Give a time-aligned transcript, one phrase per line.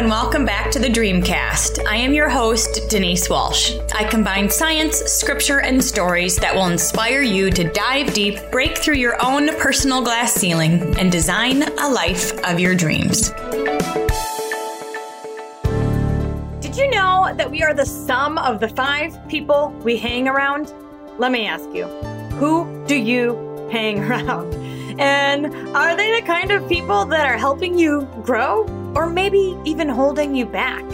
[0.00, 1.84] and welcome back to the Dreamcast.
[1.86, 3.76] I am your host, Denise Walsh.
[3.94, 8.94] I combine science, scripture, and stories that will inspire you to dive deep, break through
[8.94, 13.28] your own personal glass ceiling, and design a life of your dreams.
[16.62, 20.72] Did you know that we are the sum of the five people we hang around?
[21.18, 21.84] Let me ask you
[22.38, 24.54] who do you hang around?
[24.98, 28.79] And are they the kind of people that are helping you grow?
[28.94, 30.84] Or maybe even holding you back.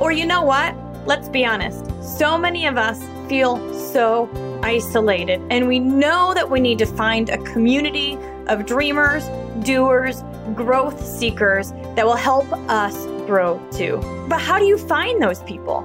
[0.00, 0.74] Or you know what?
[1.06, 1.84] Let's be honest.
[2.02, 4.28] So many of us feel so
[4.62, 9.28] isolated, and we know that we need to find a community of dreamers,
[9.64, 10.22] doers,
[10.54, 13.98] growth seekers that will help us grow too.
[14.28, 15.84] But how do you find those people?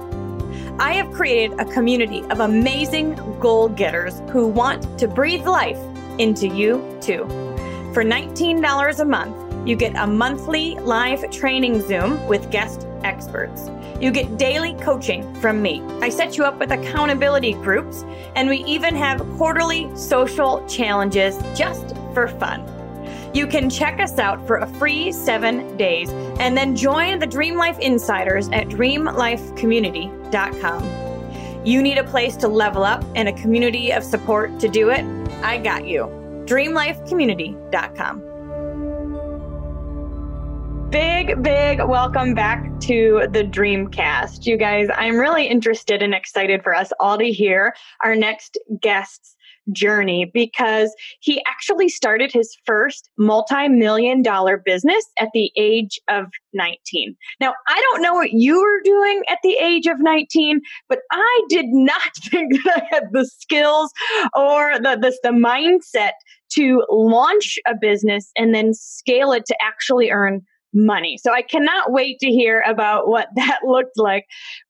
[0.78, 5.78] I have created a community of amazing goal getters who want to breathe life
[6.18, 7.24] into you too.
[7.94, 13.68] For $19 a month, you get a monthly live training Zoom with guest experts.
[14.00, 15.82] You get daily coaching from me.
[16.00, 18.04] I set you up with accountability groups,
[18.36, 22.62] and we even have quarterly social challenges just for fun.
[23.34, 27.56] You can check us out for a free seven days and then join the Dream
[27.56, 31.66] Life Insiders at dreamlifecommunity.com.
[31.66, 35.04] You need a place to level up and a community of support to do it?
[35.42, 36.04] I got you.
[36.46, 38.35] dreamlifecommunity.com.
[40.98, 44.46] Big, big welcome back to the Dreamcast.
[44.46, 49.36] You guys, I'm really interested and excited for us all to hear our next guest's
[49.72, 56.28] journey because he actually started his first multi million dollar business at the age of
[56.54, 57.14] 19.
[57.40, 61.42] Now, I don't know what you were doing at the age of 19, but I
[61.50, 63.92] did not think that I had the skills
[64.34, 66.12] or the, the, the mindset
[66.52, 70.40] to launch a business and then scale it to actually earn
[70.74, 71.18] money.
[71.18, 74.24] So I cannot wait to hear about what that looked like.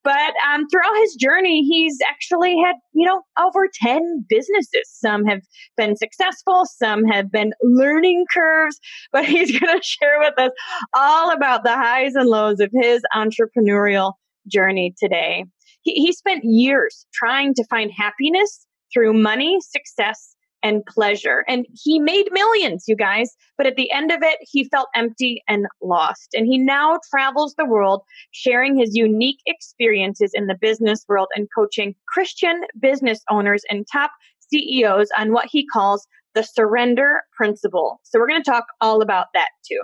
[0.05, 4.89] But um, throughout his journey, he's actually had, you know, over 10 businesses.
[4.90, 5.40] Some have
[5.77, 8.79] been successful, some have been learning curves,
[9.12, 10.52] but he's going to share with us
[10.95, 14.13] all about the highs and lows of his entrepreneurial
[14.48, 15.45] journey today.
[15.83, 20.36] He, he spent years trying to find happiness through money, success,
[20.66, 21.44] and pleasure.
[21.46, 25.40] And he made millions, you guys, but at the end of it, he felt empty
[25.46, 26.30] and lost.
[26.34, 31.46] And he now travels the world sharing his unique experiences in the business world and
[31.56, 34.10] coaching Christian business owners and top
[34.50, 36.04] CEOs on what he calls
[36.34, 38.00] the surrender principle.
[38.02, 39.83] So we're going to talk all about that too.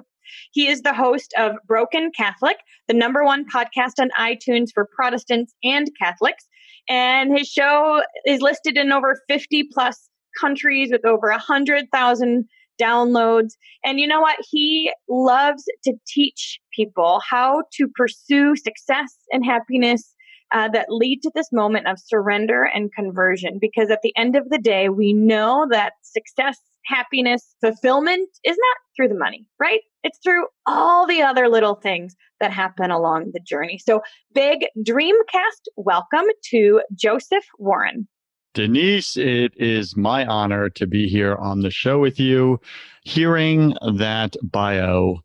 [0.50, 2.56] He is the host of Broken Catholic,
[2.88, 6.44] the number one podcast on iTunes for Protestants and Catholics.
[6.88, 10.08] And his show is listed in over 50 plus
[10.40, 12.46] countries with over a hundred thousand
[12.80, 13.52] downloads.
[13.84, 14.38] And you know what?
[14.50, 20.14] He loves to teach people how to pursue success and happiness
[20.52, 23.58] uh, that lead to this moment of surrender and conversion.
[23.60, 28.76] Because at the end of the day, we know that success, happiness, fulfillment is not
[28.96, 29.80] through the money, right?
[30.02, 33.78] It's through all the other little things that happen along the journey.
[33.78, 34.02] So,
[34.34, 38.08] big Dreamcast welcome to Joseph Warren.
[38.54, 42.60] Denise, it is my honor to be here on the show with you.
[43.04, 45.20] Hearing that bio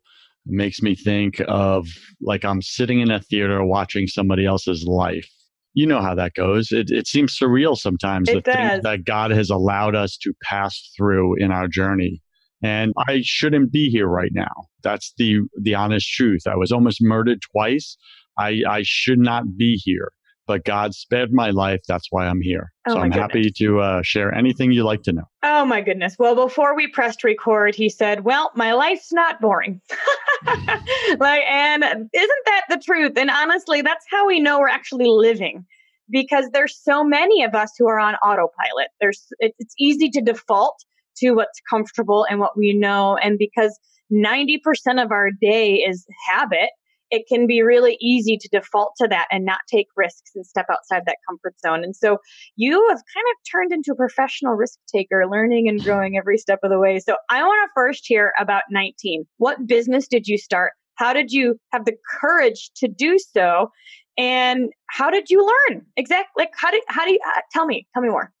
[0.46, 1.86] makes me think of
[2.22, 5.28] like I'm sitting in a theater watching somebody else's life.
[5.74, 6.72] You know how that goes.
[6.72, 8.82] It, it seems surreal sometimes, it the does.
[8.82, 12.22] that God has allowed us to pass through in our journey.
[12.62, 14.66] And I shouldn't be here right now.
[14.82, 16.46] That's the the honest truth.
[16.46, 17.96] I was almost murdered twice.
[18.38, 20.12] I, I should not be here
[20.48, 21.82] but God spared my life.
[21.86, 22.72] That's why I'm here.
[22.86, 23.20] Oh so I'm goodness.
[23.20, 25.24] happy to uh, share anything you'd like to know.
[25.44, 26.16] Oh my goodness.
[26.18, 29.80] Well, before we pressed record, he said, Well, my life's not boring.
[30.46, 33.12] like, and isn't that the truth?
[33.16, 35.66] And honestly, that's how we know we're actually living
[36.10, 38.88] because there's so many of us who are on autopilot.
[39.00, 40.82] There's, it's easy to default
[41.18, 43.16] to what's comfortable and what we know.
[43.16, 43.78] And because
[44.10, 44.58] 90%
[45.02, 46.70] of our day is habit,
[47.10, 50.66] it can be really easy to default to that and not take risks and step
[50.70, 51.82] outside that comfort zone.
[51.84, 52.18] And so
[52.56, 56.60] you have kind of turned into a professional risk taker, learning and growing every step
[56.62, 56.98] of the way.
[56.98, 59.24] So I want to first hear about 19.
[59.38, 60.72] What business did you start?
[60.96, 63.70] How did you have the courage to do so?
[64.16, 65.82] And how did you learn?
[65.96, 66.42] Exactly.
[66.42, 68.32] Like, how did, how do you, uh, tell me, tell me more.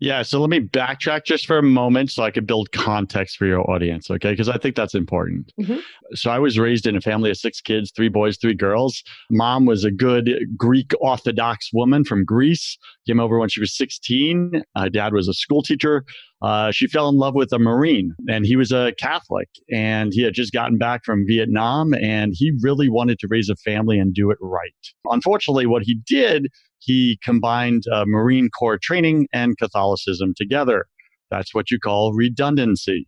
[0.00, 3.44] Yeah, so let me backtrack just for a moment so I could build context for
[3.44, 4.30] your audience, okay?
[4.30, 5.52] Because I think that's important.
[5.60, 5.76] Mm-hmm.
[6.14, 9.02] So I was raised in a family of six kids, three boys, three girls.
[9.30, 14.62] Mom was a good Greek Orthodox woman from Greece, came over when she was 16.
[14.74, 16.04] Uh, dad was a school teacher.
[16.40, 20.22] Uh, she fell in love with a Marine, and he was a Catholic, and he
[20.22, 24.14] had just gotten back from Vietnam, and he really wanted to raise a family and
[24.14, 24.72] do it right.
[25.10, 26.48] Unfortunately, what he did
[26.80, 30.86] he combined uh, Marine Corps training and Catholicism together.
[31.30, 33.06] That's what you call redundancy,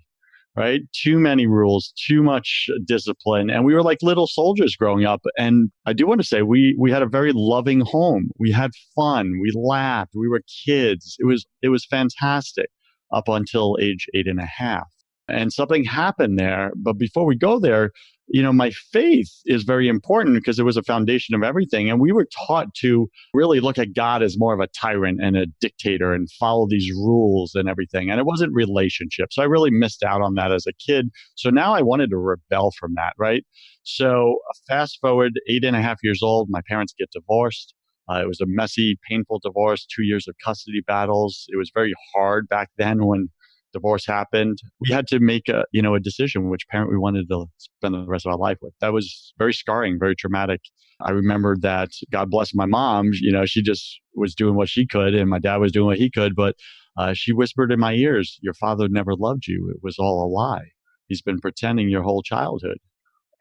[0.56, 0.82] right?
[0.92, 3.50] Too many rules, too much discipline.
[3.50, 5.22] And we were like little soldiers growing up.
[5.36, 8.30] And I do want to say we, we had a very loving home.
[8.38, 9.40] We had fun.
[9.40, 10.12] We laughed.
[10.14, 11.16] We were kids.
[11.18, 12.66] It was, it was fantastic
[13.12, 14.86] up until age eight and a half.
[15.28, 16.72] And something happened there.
[16.76, 17.90] But before we go there,
[18.28, 21.90] you know, my faith is very important because it was a foundation of everything.
[21.90, 25.36] And we were taught to really look at God as more of a tyrant and
[25.36, 28.10] a dictator and follow these rules and everything.
[28.10, 29.34] And it wasn't relationships.
[29.34, 31.10] So I really missed out on that as a kid.
[31.34, 33.44] So now I wanted to rebel from that, right?
[33.82, 34.38] So
[34.68, 37.74] fast forward eight and a half years old, my parents get divorced.
[38.10, 41.46] Uh, it was a messy, painful divorce, two years of custody battles.
[41.48, 43.28] It was very hard back then when
[43.72, 47.28] divorce happened, we had to make a, you know, a decision which parent we wanted
[47.28, 48.74] to spend the rest of our life with.
[48.80, 50.60] That was very scarring, very traumatic.
[51.00, 54.86] I remember that God bless my mom, you know, she just was doing what she
[54.86, 56.56] could and my dad was doing what he could, but
[56.96, 59.72] uh, she whispered in my ears, your father never loved you.
[59.74, 60.68] It was all a lie.
[61.08, 62.78] He's been pretending your whole childhood.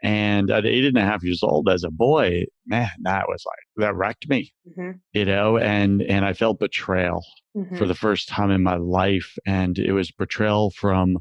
[0.03, 3.85] And at eight and a half years old, as a boy, man, that was like
[3.85, 4.97] that wrecked me, mm-hmm.
[5.13, 5.57] you know.
[5.57, 7.23] And and I felt betrayal
[7.55, 7.77] mm-hmm.
[7.77, 11.17] for the first time in my life, and it was betrayal from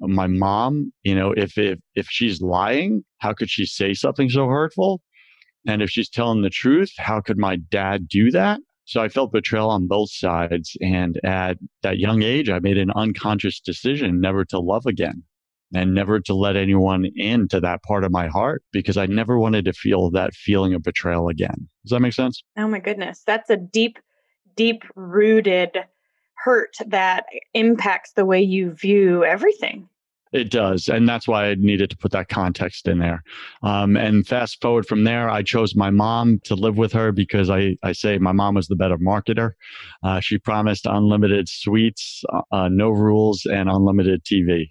[0.00, 0.92] my mom.
[1.02, 5.00] You know, if if if she's lying, how could she say something so hurtful?
[5.66, 8.60] And if she's telling the truth, how could my dad do that?
[8.84, 10.76] So I felt betrayal on both sides.
[10.80, 15.22] And at that young age, I made an unconscious decision never to love again
[15.74, 19.64] and never to let anyone into that part of my heart because I never wanted
[19.66, 21.68] to feel that feeling of betrayal again.
[21.84, 22.42] Does that make sense?
[22.56, 23.22] Oh my goodness.
[23.26, 23.98] That's a deep,
[24.56, 25.84] deep rooted
[26.34, 29.88] hurt that impacts the way you view everything.
[30.32, 30.88] It does.
[30.88, 33.24] And that's why I needed to put that context in there.
[33.64, 37.50] Um, and fast forward from there, I chose my mom to live with her because
[37.50, 39.52] I, I say my mom was the better marketer.
[40.04, 44.70] Uh, she promised unlimited sweets, uh, uh no rules, and unlimited TV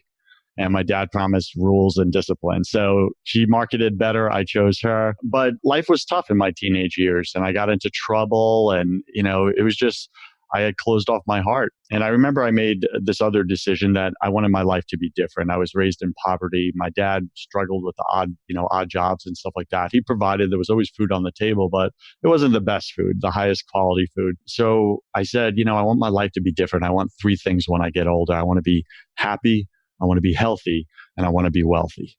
[0.60, 2.64] and my dad promised rules and discipline.
[2.66, 4.30] So she marketed better.
[4.32, 7.90] I chose her, but life was tough in my teenage years and I got into
[7.90, 10.10] trouble and, you know, it was just,
[10.54, 11.74] I had closed off my heart.
[11.92, 15.12] And I remember I made this other decision that I wanted my life to be
[15.16, 15.52] different.
[15.52, 16.72] I was raised in poverty.
[16.76, 19.92] My dad struggled with the odd, you know, odd jobs and stuff like that.
[19.92, 23.18] He provided, there was always food on the table, but it wasn't the best food,
[23.22, 24.36] the highest quality food.
[24.46, 26.84] So I said, you know, I want my life to be different.
[26.84, 28.34] I want three things when I get older.
[28.34, 28.84] I want to be
[29.16, 29.68] happy.
[30.01, 30.88] I want to be healthy
[31.18, 32.18] and I want to be wealthy.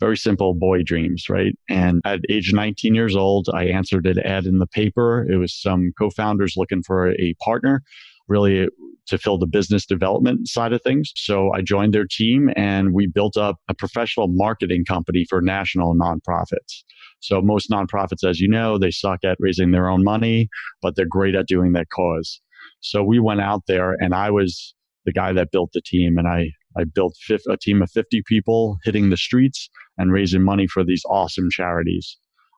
[0.00, 1.54] Very simple boy dreams, right?
[1.68, 5.26] And at age 19 years old, I answered an ad in the paper.
[5.30, 7.82] It was some co-founders looking for a partner,
[8.28, 8.66] really
[9.08, 11.12] to fill the business development side of things.
[11.16, 15.94] So I joined their team and we built up a professional marketing company for national
[15.96, 16.84] nonprofits.
[17.18, 20.48] So most nonprofits, as you know, they suck at raising their own money,
[20.80, 22.40] but they're great at doing that cause.
[22.80, 24.74] So we went out there and I was
[25.04, 27.16] the guy that built the team and I I built
[27.48, 29.68] a team of 50 people hitting the streets
[29.98, 32.16] and raising money for these awesome charities.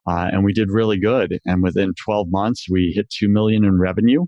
[0.09, 1.39] Uh, and we did really good.
[1.47, 4.27] And within 12 months, we hit 2 million in revenue.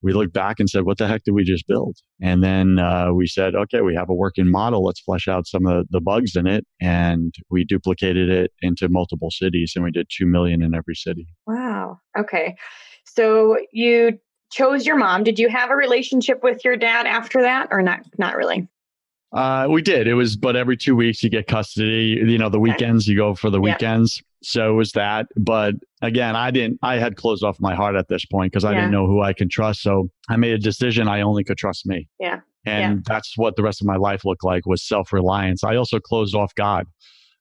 [0.00, 1.96] We looked back and said, what the heck did we just build?
[2.22, 4.84] And then uh, we said, okay, we have a working model.
[4.84, 6.64] Let's flesh out some of the bugs in it.
[6.80, 11.26] And we duplicated it into multiple cities and we did 2 million in every city.
[11.48, 11.98] Wow.
[12.16, 12.54] Okay.
[13.04, 14.20] So you
[14.52, 15.24] chose your mom.
[15.24, 18.68] Did you have a relationship with your dad after that or not not really?
[19.32, 20.06] Uh, we did.
[20.06, 22.18] It was, but every two weeks you get custody.
[22.24, 23.72] You know, the weekends you go for the yeah.
[23.74, 24.22] weekends.
[24.42, 25.26] So it was that.
[25.36, 26.78] But again, I didn't.
[26.82, 28.78] I had closed off my heart at this point because I yeah.
[28.78, 29.82] didn't know who I can trust.
[29.82, 31.08] So I made a decision.
[31.08, 32.08] I only could trust me.
[32.18, 32.40] Yeah.
[32.64, 33.02] And yeah.
[33.06, 35.62] that's what the rest of my life looked like was self reliance.
[35.64, 36.86] I also closed off God.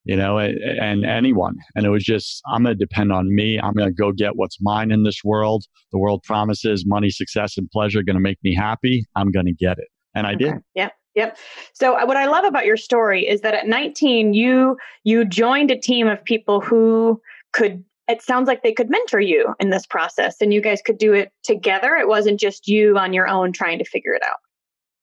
[0.04, 1.56] You know, and, and anyone.
[1.76, 3.60] And it was just, I'm going to depend on me.
[3.60, 5.66] I'm going to go get what's mine in this world.
[5.92, 9.04] The world promises money, success, and pleasure going to make me happy.
[9.18, 9.90] I'm going to get it.
[10.16, 10.46] And I okay.
[10.46, 10.54] did.
[10.76, 10.90] Yeah.
[11.18, 11.36] Yep.
[11.74, 15.72] So uh, what I love about your story is that at 19 you you joined
[15.72, 17.20] a team of people who
[17.54, 21.00] could it sounds like they could mentor you in this process and you guys could
[21.00, 21.96] do it together.
[21.96, 24.38] It wasn't just you on your own trying to figure it out.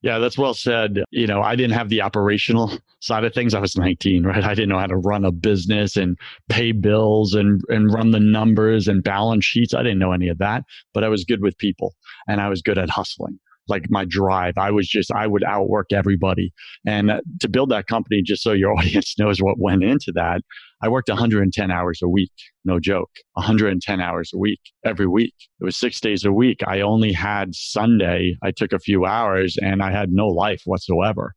[0.02, 1.02] Yeah, that's well said.
[1.10, 3.52] You know, I didn't have the operational side of things.
[3.52, 4.44] I was 19, right?
[4.44, 6.16] I didn't know how to run a business and
[6.48, 9.74] pay bills and, and run the numbers and balance sheets.
[9.74, 11.94] I didn't know any of that, but I was good with people
[12.28, 14.54] and I was good at hustling like my drive.
[14.58, 16.52] I was just, I would outwork everybody.
[16.86, 20.42] And uh, to build that company, just so your audience knows what went into that,
[20.82, 22.32] I worked 110 hours a week.
[22.64, 23.10] No joke.
[23.34, 25.34] 110 hours a week every week.
[25.60, 26.60] It was six days a week.
[26.66, 28.36] I only had Sunday.
[28.42, 31.34] I took a few hours and I had no life whatsoever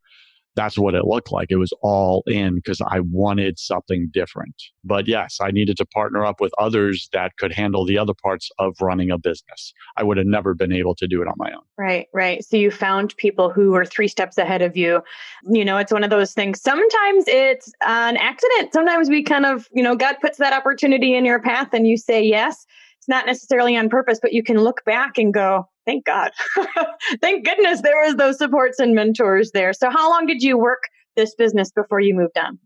[0.58, 1.52] that's what it looked like.
[1.52, 4.56] It was all in because I wanted something different.
[4.84, 8.50] But yes, I needed to partner up with others that could handle the other parts
[8.58, 9.72] of running a business.
[9.96, 11.62] I would have never been able to do it on my own.
[11.78, 12.44] Right, right.
[12.44, 15.02] So you found people who were three steps ahead of you.
[15.50, 16.60] You know, it's one of those things.
[16.60, 18.74] Sometimes it's an accident.
[18.74, 21.98] Sometimes we kind of, you know, God puts that opportunity in your path and you
[21.98, 22.66] say yes.
[22.98, 26.32] It's not necessarily on purpose, but you can look back and go, thank God.
[27.22, 29.74] thank goodness there was those supports and mentors there.
[29.74, 30.84] So how long did you work
[31.15, 32.60] this business before you moved on?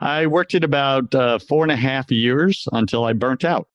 [0.00, 3.68] I worked it about uh, four and a half years until I burnt out.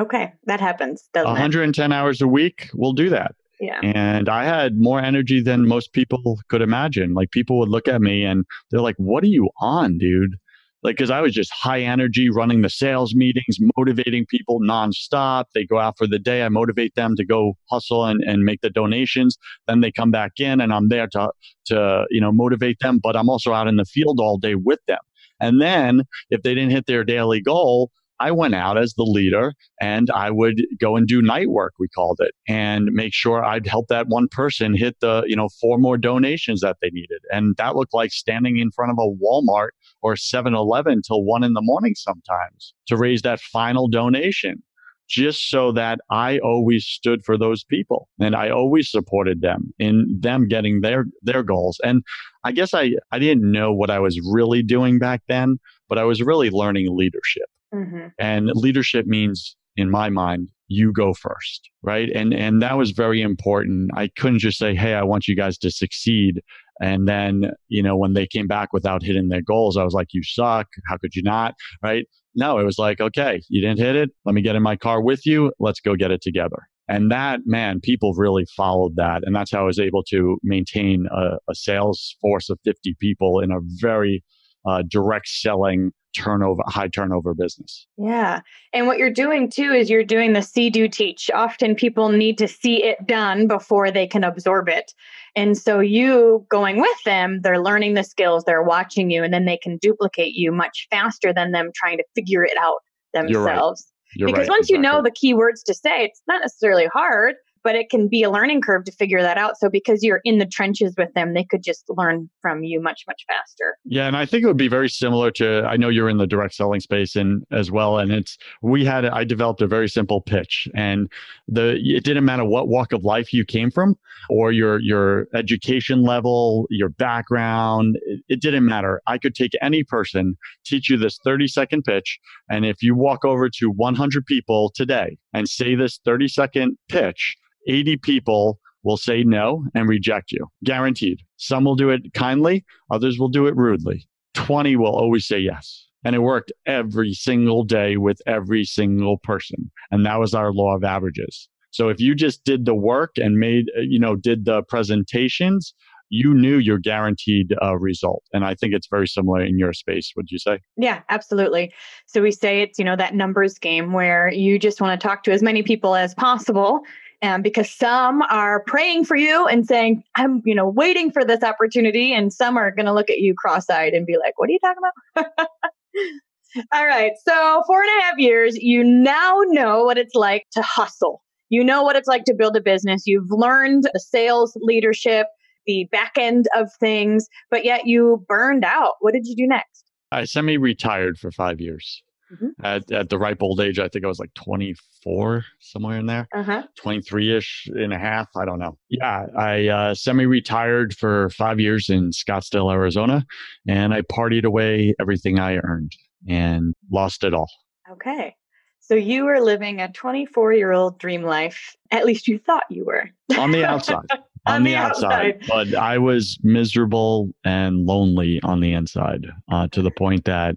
[0.00, 1.94] Okay, that happens, doesn't 110 it?
[1.94, 3.34] hours a week will do that.
[3.60, 3.78] Yeah.
[3.82, 7.12] And I had more energy than most people could imagine.
[7.12, 10.36] Like people would look at me and they're like, "What are you on, dude?"
[10.82, 15.44] Like because I was just high energy running the sales meetings, motivating people nonstop.
[15.54, 16.42] They go out for the day.
[16.42, 19.36] I motivate them to go hustle and, and make the donations.
[19.66, 21.30] Then they come back in and I'm there to
[21.66, 24.80] to, you know, motivate them, but I'm also out in the field all day with
[24.86, 24.98] them.
[25.40, 29.54] And then if they didn't hit their daily goal, I went out as the leader
[29.80, 33.66] and I would go and do night work, we called it, and make sure I'd
[33.66, 37.22] help that one person hit the, you know, four more donations that they needed.
[37.32, 39.70] And that looked like standing in front of a Walmart
[40.02, 44.62] or 7 Eleven till one in the morning sometimes to raise that final donation
[45.08, 50.06] just so that I always stood for those people and I always supported them in
[50.20, 51.80] them getting their their goals.
[51.82, 52.04] And
[52.44, 56.04] I guess I I didn't know what I was really doing back then, but I
[56.04, 57.48] was really learning leadership.
[57.74, 58.08] Mm-hmm.
[58.18, 62.08] And leadership means, in my mind, you go first, right?
[62.14, 63.90] And and that was very important.
[63.94, 66.42] I couldn't just say, "Hey, I want you guys to succeed,"
[66.80, 70.08] and then you know when they came back without hitting their goals, I was like,
[70.12, 70.68] "You suck!
[70.86, 72.06] How could you not?" Right?
[72.36, 74.10] No, it was like, "Okay, you didn't hit it.
[74.24, 75.52] Let me get in my car with you.
[75.58, 79.60] Let's go get it together." And that man, people really followed that, and that's how
[79.60, 84.22] I was able to maintain a, a sales force of 50 people in a very
[84.66, 87.86] uh, direct selling turnover high turnover business.
[87.96, 88.40] Yeah.
[88.72, 91.30] And what you're doing too is you're doing the see do teach.
[91.32, 94.92] Often people need to see it done before they can absorb it.
[95.36, 99.44] And so you going with them they're learning the skills they're watching you and then
[99.44, 102.78] they can duplicate you much faster than them trying to figure it out
[103.14, 103.76] themselves You're right.
[104.16, 104.76] You're because right, once exactly.
[104.76, 108.22] you know the key words to say it's not necessarily hard but it can be
[108.22, 109.58] a learning curve to figure that out.
[109.58, 113.02] So because you're in the trenches with them, they could just learn from you much,
[113.06, 113.76] much faster.
[113.84, 114.06] Yeah.
[114.06, 116.54] And I think it would be very similar to, I know you're in the direct
[116.54, 117.98] selling space and as well.
[117.98, 121.10] And it's, we had, I developed a very simple pitch and
[121.48, 123.96] the, it didn't matter what walk of life you came from
[124.28, 129.00] or your, your education level, your background, it, it didn't matter.
[129.06, 132.18] I could take any person, teach you this 30 second pitch.
[132.50, 137.36] And if you walk over to 100 people today and say this 30 second pitch,
[137.68, 140.46] 80 people will say no and reject you.
[140.64, 141.20] Guaranteed.
[141.36, 144.08] Some will do it kindly, others will do it rudely.
[144.34, 145.86] 20 will always say yes.
[146.04, 149.70] And it worked every single day with every single person.
[149.90, 151.48] And that was our law of averages.
[151.72, 155.74] So if you just did the work and made, you know, did the presentations,
[156.10, 158.22] you knew your guaranteed uh, result.
[158.32, 160.12] And I think it's very similar in your space.
[160.16, 160.60] Would you say?
[160.76, 161.72] Yeah, absolutely.
[162.06, 165.22] So we say it's, you know, that numbers game where you just want to talk
[165.24, 166.82] to as many people as possible
[167.22, 171.42] and because some are praying for you and saying, I'm, you know, waiting for this
[171.42, 172.14] opportunity.
[172.14, 174.52] And some are going to look at you cross eyed and be like, what are
[174.52, 174.82] you talking
[175.14, 175.26] about?
[176.74, 177.12] All right.
[177.24, 181.22] So, four and a half years, you now know what it's like to hustle.
[181.48, 183.06] You know what it's like to build a business.
[183.06, 185.26] You've learned the sales leadership,
[185.70, 188.94] the back end of things, but yet you burned out.
[189.00, 189.84] What did you do next?
[190.10, 192.02] I semi retired for five years.
[192.32, 192.64] Mm-hmm.
[192.64, 196.28] At, at the ripe old age, I think I was like 24, somewhere in there,
[196.32, 196.62] uh-huh.
[196.78, 198.28] 23 ish and a half.
[198.36, 198.78] I don't know.
[198.88, 203.26] Yeah, I uh, semi retired for five years in Scottsdale, Arizona,
[203.66, 205.92] and I partied away everything I earned
[206.28, 207.50] and lost it all.
[207.92, 208.36] Okay.
[208.78, 211.76] So you were living a 24 year old dream life.
[211.90, 213.10] At least you thought you were.
[213.38, 214.06] On the outside.
[214.46, 215.36] on, on, the, the outside.
[215.42, 215.46] outside.
[215.48, 220.56] But I was miserable and lonely on the inside uh, to the point that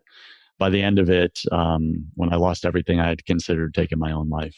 [0.59, 4.11] by the end of it, um, when I lost everything, I had considered taking my
[4.11, 4.55] own life.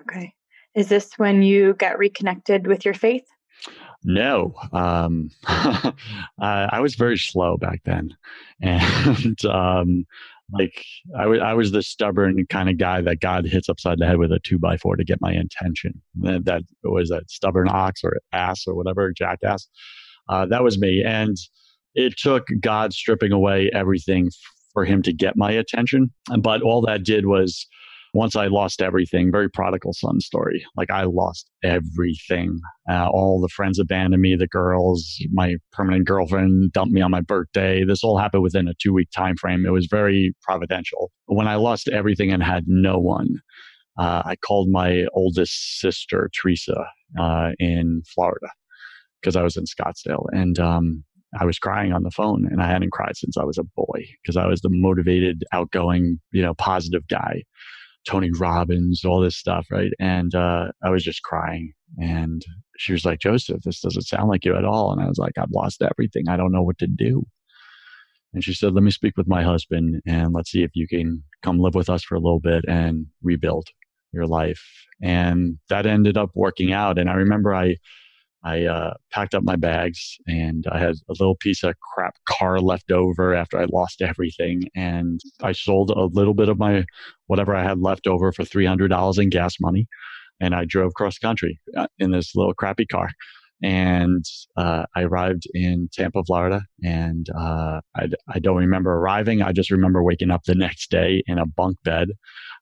[0.00, 0.32] Okay.
[0.74, 3.24] Is this when you got reconnected with your faith?
[4.04, 5.92] No, um, uh,
[6.38, 8.16] I was very slow back then,
[8.62, 10.06] and um,
[10.52, 10.84] like
[11.16, 14.18] I, w- I was the stubborn kind of guy that God hits upside the head
[14.18, 16.00] with a two by four to get my attention.
[16.20, 19.68] That, that was a stubborn ox or ass or whatever, jackass.
[20.28, 21.36] Uh, that was me, and
[21.94, 24.30] it took God stripping away everything
[24.72, 26.10] for him to get my attention.
[26.40, 27.66] But all that did was
[28.14, 30.64] once I lost everything, very prodigal son story.
[30.76, 32.58] Like I lost everything.
[32.88, 37.20] Uh, all the friends abandoned me, the girls, my permanent girlfriend dumped me on my
[37.20, 37.84] birthday.
[37.84, 39.66] This all happened within a two week time frame.
[39.66, 41.10] It was very providential.
[41.26, 43.40] When I lost everything and had no one,
[43.98, 46.86] uh, I called my oldest sister, Teresa,
[47.18, 48.48] uh, in Florida
[49.20, 50.26] because I was in Scottsdale.
[50.32, 51.04] And um,
[51.38, 54.06] I was crying on the phone and I hadn't cried since I was a boy
[54.22, 57.42] because I was the motivated, outgoing, you know, positive guy.
[58.08, 59.92] Tony Robbins, all this stuff, right?
[60.00, 61.74] And uh, I was just crying.
[61.98, 62.42] And
[62.78, 64.92] she was like, Joseph, this doesn't sound like you at all.
[64.92, 66.26] And I was like, I've lost everything.
[66.26, 67.26] I don't know what to do.
[68.32, 71.22] And she said, Let me speak with my husband and let's see if you can
[71.42, 73.68] come live with us for a little bit and rebuild
[74.12, 74.62] your life.
[75.02, 76.98] And that ended up working out.
[76.98, 77.76] And I remember I
[78.48, 82.60] I uh, packed up my bags and I had a little piece of crap car
[82.60, 84.62] left over after I lost everything.
[84.74, 86.84] And I sold a little bit of my
[87.26, 89.86] whatever I had left over for $300 in gas money.
[90.40, 93.10] And I drove cross country uh, in this little crappy car.
[93.62, 94.24] And
[94.56, 96.62] uh, I arrived in Tampa, Florida.
[96.82, 99.42] And uh, I, I don't remember arriving.
[99.42, 102.08] I just remember waking up the next day in a bunk bed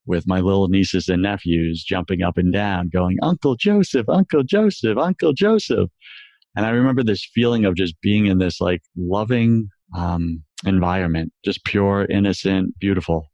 [0.06, 4.96] with my little nieces and nephews jumping up and down, going, Uncle Joseph, Uncle Joseph,
[4.96, 5.90] Uncle Joseph.
[6.56, 11.64] And I remember this feeling of just being in this like loving um, environment, just
[11.64, 13.26] pure, innocent, beautiful,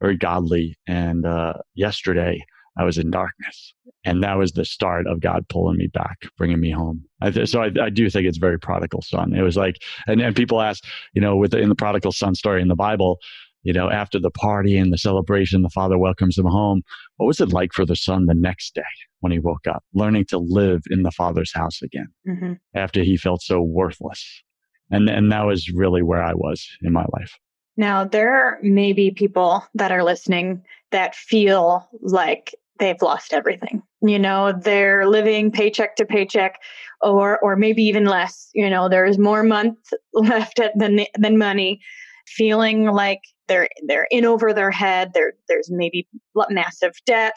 [0.00, 0.76] very godly.
[0.86, 2.40] And uh, yesterday,
[2.78, 3.74] I was in darkness.
[4.04, 7.04] And that was the start of God pulling me back, bringing me home.
[7.20, 9.34] I th- so I, I, do think it's very prodigal son.
[9.34, 12.36] It was like, and, and people ask, you know, with the, in the prodigal son
[12.36, 13.18] story in the Bible,
[13.62, 16.82] you know, after the party and the celebration, the father welcomes him home.
[17.16, 18.82] What was it like for the son the next day
[19.20, 22.52] when he woke up, learning to live in the father's house again mm-hmm.
[22.74, 24.42] after he felt so worthless?
[24.90, 27.36] And, and that was really where I was in my life.
[27.76, 33.82] Now, there may be people that are listening that feel like they've lost everything.
[34.00, 36.60] You know, they're living paycheck to paycheck
[37.00, 38.50] or or maybe even less.
[38.54, 39.78] You know, there's more month
[40.12, 41.80] left than than money,
[42.26, 45.12] feeling like they're they're in over their head.
[45.14, 46.06] There there's maybe
[46.50, 47.34] massive debt,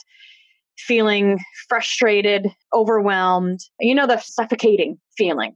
[0.78, 3.62] feeling frustrated, overwhelmed.
[3.80, 5.56] You know the suffocating feeling.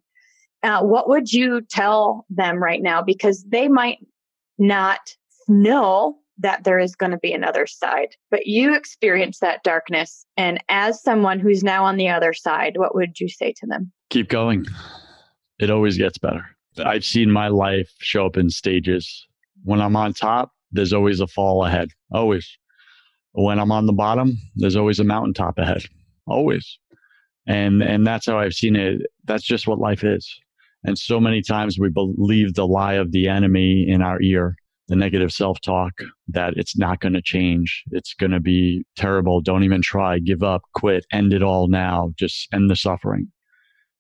[0.64, 3.02] Uh, what would you tell them right now?
[3.02, 4.00] Because they might
[4.58, 5.00] not
[5.48, 10.26] know that there is going to be another side, but you experience that darkness.
[10.36, 13.92] And as someone who's now on the other side, what would you say to them?
[14.10, 14.66] Keep going.
[15.60, 16.46] It always gets better.
[16.84, 19.26] I've seen my life show up in stages
[19.66, 21.90] when I'm on top, there's always a fall ahead.
[22.12, 22.58] Always.
[23.34, 25.84] When I'm on the bottom, there's always a mountaintop ahead.
[26.28, 26.80] Always.
[27.48, 29.02] And and that's how I've seen it.
[29.26, 30.34] That's just what life is.
[30.84, 34.56] And so many times we believe the lie of the enemy in our ear,
[34.88, 35.94] the negative self-talk
[36.28, 37.84] that it's not going to change.
[37.92, 39.42] It's going to be terrible.
[39.42, 40.20] Don't even try.
[40.20, 40.62] Give up.
[40.74, 41.06] Quit.
[41.12, 42.14] End it all now.
[42.18, 43.32] Just end the suffering.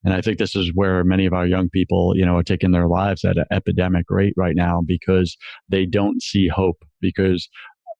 [0.05, 2.71] And I think this is where many of our young people, you know, are taking
[2.71, 5.35] their lives at an epidemic rate right now because
[5.67, 7.49] they don't see hope because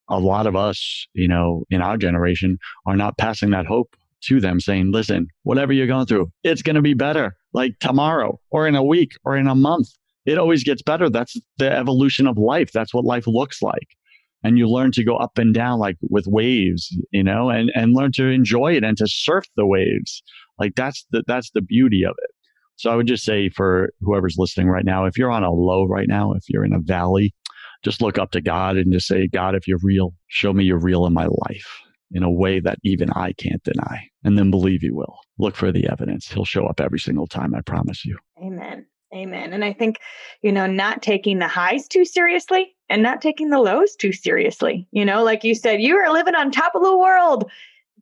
[0.08, 4.40] a lot of us, you know, in our generation are not passing that hope to
[4.40, 8.68] them saying, listen, whatever you're going through, it's going to be better like tomorrow or
[8.68, 9.88] in a week or in a month.
[10.26, 11.10] It always gets better.
[11.10, 12.70] That's the evolution of life.
[12.72, 13.96] That's what life looks like.
[14.44, 17.94] And you learn to go up and down like with waves, you know, and, and
[17.94, 20.22] learn to enjoy it and to surf the waves
[20.58, 22.30] like that's the that's the beauty of it.
[22.76, 25.84] So I would just say for whoever's listening right now, if you're on a low
[25.84, 27.34] right now, if you're in a valley,
[27.82, 30.78] just look up to God and just say, God, if you're real, show me you're
[30.78, 34.08] real in my life in a way that even I can't deny.
[34.24, 35.18] And then believe He will.
[35.38, 36.28] Look for the evidence.
[36.28, 38.18] He'll show up every single time, I promise you.
[38.42, 38.86] Amen.
[39.14, 39.52] Amen.
[39.52, 39.98] And I think,
[40.42, 44.86] you know, not taking the highs too seriously and not taking the lows too seriously.
[44.90, 47.50] You know, like you said, you were living on top of the world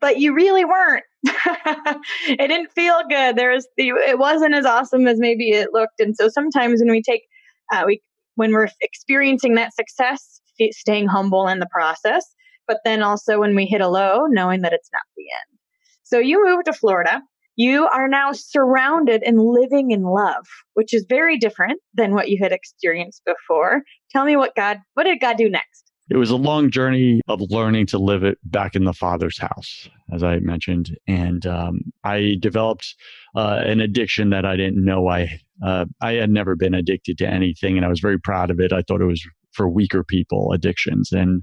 [0.00, 1.04] but you really weren't.
[2.28, 3.36] it didn't feel good.
[3.36, 6.00] There was the, it wasn't as awesome as maybe it looked.
[6.00, 7.22] And so sometimes when we take,
[7.72, 8.02] uh, we,
[8.34, 12.26] when we're experiencing that success, staying humble in the process,
[12.66, 15.58] but then also when we hit a low, knowing that it's not the end.
[16.02, 17.22] So you moved to Florida.
[17.56, 22.38] You are now surrounded and living in love, which is very different than what you
[22.42, 23.82] had experienced before.
[24.10, 25.92] Tell me what God, what did God do next?
[26.10, 29.88] It was a long journey of learning to live it back in the father's house,
[30.12, 30.96] as I mentioned.
[31.08, 32.94] And um, I developed
[33.34, 37.28] uh, an addiction that I didn't know I uh, I had never been addicted to
[37.28, 38.72] anything, and I was very proud of it.
[38.72, 41.42] I thought it was for weaker people addictions, and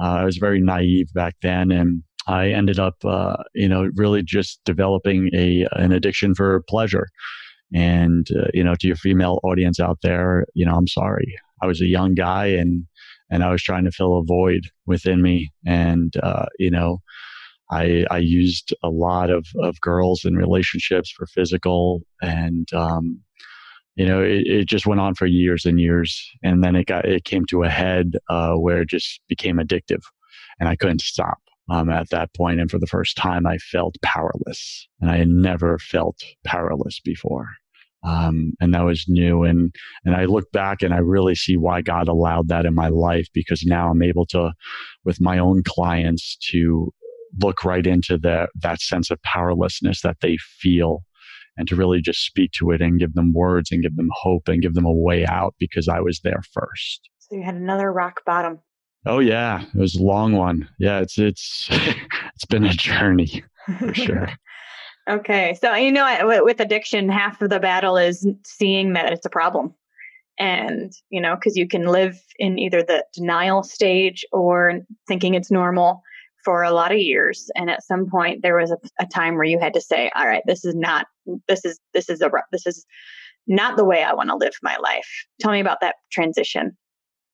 [0.00, 4.22] uh, I was very naive back then, and I ended up, uh, you know, really
[4.22, 7.08] just developing a an addiction for pleasure.
[7.74, 11.36] And uh, you know, to your female audience out there, you know, I'm sorry.
[11.62, 12.86] I was a young guy, and
[13.30, 15.50] and I was trying to fill a void within me.
[15.66, 16.98] And, uh, you know,
[17.70, 23.20] I, I used a lot of, of girls and relationships for physical and, um,
[23.96, 26.30] you know, it, it just went on for years and years.
[26.42, 30.02] And then it got, it came to a head, uh, where it just became addictive
[30.58, 31.38] and I couldn't stop.
[31.68, 35.28] Um, at that point, and for the first time, I felt powerless, and I had
[35.28, 37.46] never felt powerless before.
[38.02, 39.44] Um, and that was new.
[39.44, 42.88] And, and I look back and I really see why God allowed that in my
[42.88, 44.52] life because now I'm able to,
[45.04, 46.92] with my own clients, to
[47.40, 51.04] look right into the, that sense of powerlessness that they feel
[51.56, 54.48] and to really just speak to it and give them words and give them hope
[54.48, 57.08] and give them a way out because I was there first.
[57.18, 58.60] So you had another rock bottom.
[59.06, 60.68] Oh yeah, it was a long one.
[60.78, 61.68] Yeah, it's it's
[62.34, 63.44] it's been a journey
[63.78, 64.30] for sure.
[65.10, 65.58] Okay.
[65.60, 69.74] So, you know, with addiction, half of the battle is seeing that it's a problem.
[70.38, 75.50] And, you know, because you can live in either the denial stage or thinking it's
[75.50, 76.02] normal
[76.44, 77.50] for a lot of years.
[77.54, 80.26] And at some point, there was a, a time where you had to say, all
[80.26, 81.06] right, this is not,
[81.48, 82.86] this is, this is a, this is
[83.46, 85.08] not the way I want to live my life.
[85.40, 86.76] Tell me about that transition.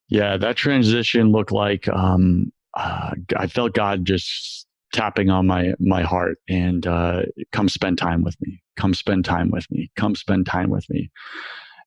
[0.09, 6.03] Yeah, that transition looked like um, uh, I felt God just tapping on my my
[6.03, 7.22] heart and uh,
[7.53, 11.11] come spend time with me come spend time with me come spend time with me.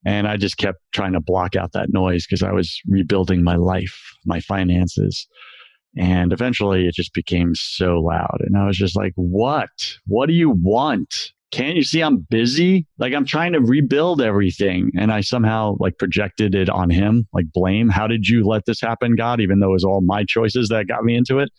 [0.06, 3.56] And i just kept trying to block out that noise because i was rebuilding my
[3.56, 5.28] life my finances.
[5.98, 9.70] And eventually it just became so loud and i was just like what?
[10.08, 11.32] What do you want?
[11.52, 12.86] Can't you see i'm busy?
[12.98, 14.92] Like i'm trying to rebuild everything.
[14.98, 17.90] And i somehow like projected it on him like blame.
[17.90, 19.42] How did you let this happen god?
[19.42, 21.50] Even though it was all my choices that got me into it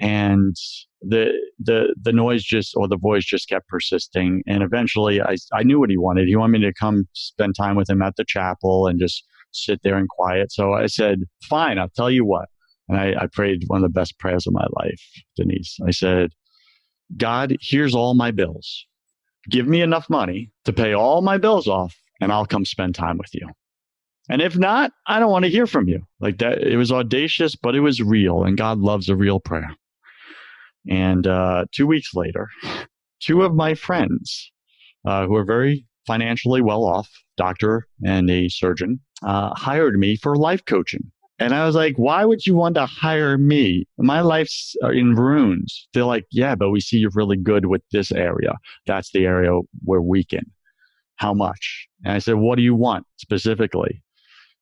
[0.00, 0.56] and
[1.02, 4.42] the the the noise just or the voice just kept persisting.
[4.46, 6.28] And eventually I, I knew what he wanted.
[6.28, 9.80] He wanted me to come spend time with him at the chapel and just sit
[9.82, 10.52] there in quiet.
[10.52, 12.48] So i said fine i'll tell you what.
[12.88, 15.02] And I, I prayed one of the best prayers of my life
[15.36, 15.78] denise.
[15.86, 16.30] I said
[17.16, 18.86] god here's all my bills.
[19.48, 23.18] Give me enough money to pay all my bills off and i'll come spend time
[23.18, 23.48] with you.
[24.28, 26.02] And if not i don't want to hear from you.
[26.18, 29.76] Like that it was audacious but it was real and god loves a real prayer
[30.88, 32.48] and uh, two weeks later,
[33.20, 34.50] two of my friends
[35.06, 40.36] uh, who are very financially well off, doctor and a surgeon, uh, hired me for
[40.36, 41.10] life coaching.
[41.40, 43.86] And I was like, why would you want to hire me?
[43.96, 45.88] My life's uh, in ruins.
[45.94, 48.54] They're like, yeah, but we see you're really good with this area.
[48.86, 49.52] That's the area
[49.84, 50.44] we're weak in.
[51.16, 51.86] How much?
[52.04, 54.02] And I said, what do you want specifically?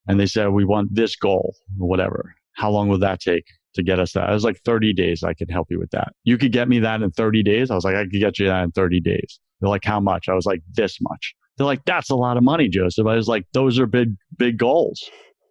[0.07, 2.35] And they said, we want this goal, whatever.
[2.57, 3.45] How long will that take?
[3.77, 4.29] To get us that.
[4.29, 5.23] I was like 30 days.
[5.23, 6.13] I can help you with that.
[6.25, 7.71] You could get me that in 30 days.
[7.71, 9.41] I was like, I could get you that in 30 days.
[9.61, 10.29] They're like, how much?
[10.29, 11.35] I was like, this much.
[11.57, 13.07] They're like, that's a lot of money, Joseph.
[13.07, 15.09] I was like, those are big, big goals.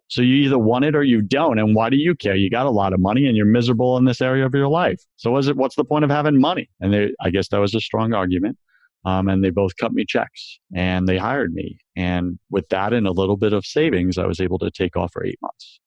[0.08, 1.58] So you either want it or you don't.
[1.58, 2.36] And why do you care?
[2.36, 5.00] You got a lot of money and you're miserable in this area of your life.
[5.16, 6.70] So was it, what's the point of having money?
[6.80, 8.56] And they, I guess that was a strong argument.
[9.04, 11.78] Um, and they both cut me checks and they hired me.
[11.96, 15.12] And with that and a little bit of savings, I was able to take off
[15.12, 15.80] for eight months.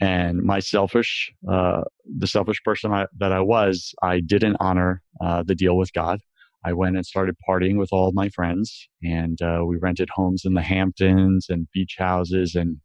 [0.00, 1.82] And my selfish, uh,
[2.18, 6.20] the selfish person I, that I was, I didn't honor uh, the deal with God.
[6.64, 10.54] I went and started partying with all my friends, and uh, we rented homes in
[10.54, 12.78] the Hamptons and beach houses, and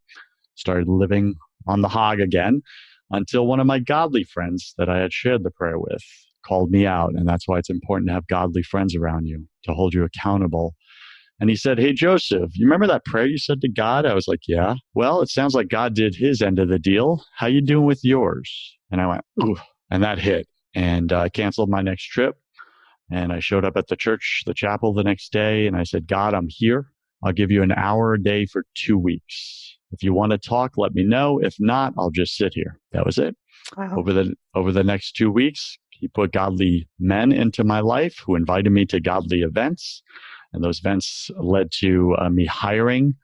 [0.56, 1.36] started living
[1.68, 2.62] on the hog again.
[3.12, 6.04] Until one of my godly friends that I had shared the prayer with
[6.46, 9.74] called me out, and that's why it's important to have godly friends around you to
[9.74, 10.76] hold you accountable
[11.40, 14.06] and he said, Hey, Joseph, you remember that prayer you said to God?
[14.06, 14.76] I was like, Yeah.
[14.94, 17.24] Well, it sounds like God did his end of the deal.
[17.36, 18.78] How you doing with yours?
[18.92, 19.56] And I went, Ooh.
[19.90, 20.48] And that hit.
[20.76, 22.36] And I uh, canceled my next trip.
[23.12, 25.66] And I showed up at the church, the chapel the next day.
[25.66, 26.92] And I said, God, I'm here.
[27.24, 29.78] I'll give you an hour a day for two weeks.
[29.92, 31.40] If you want to talk, let me know.
[31.40, 32.80] If not, I'll just sit here.
[32.92, 33.36] That was it.
[33.76, 33.96] Wow.
[33.98, 38.36] Over the, over the next two weeks, he put godly men into my life who
[38.36, 40.04] invited me to godly events.
[40.54, 43.16] And those events led to uh, me hiring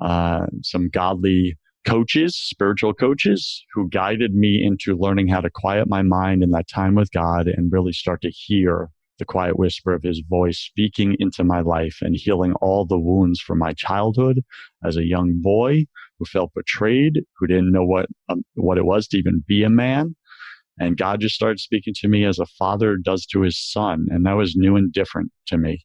[0.00, 6.02] uh, some godly coaches, spiritual coaches, who guided me into learning how to quiet my
[6.02, 10.02] mind in that time with God and really start to hear the quiet whisper of
[10.02, 14.42] his voice speaking into my life and healing all the wounds from my childhood
[14.84, 15.84] as a young boy
[16.18, 19.70] who felt betrayed, who didn't know what um, what it was to even be a
[19.70, 20.16] man.
[20.80, 24.26] And God just started speaking to me as a father does to his son, and
[24.26, 25.84] that was new and different to me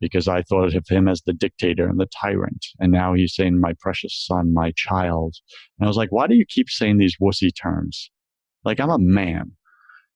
[0.00, 2.66] because I thought of him as the dictator and the tyrant.
[2.78, 5.36] And now he's saying, my precious son, my child.
[5.78, 8.10] And I was like, why do you keep saying these wussy terms?
[8.64, 9.52] Like, I'm a man.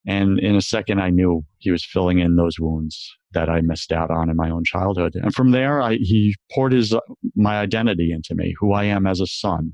[0.07, 3.93] And in a second, I knew he was filling in those wounds that I missed
[3.93, 5.15] out on in my own childhood.
[5.15, 6.95] And from there, I, he poured his,
[7.37, 9.73] my identity into me, who I am as a son.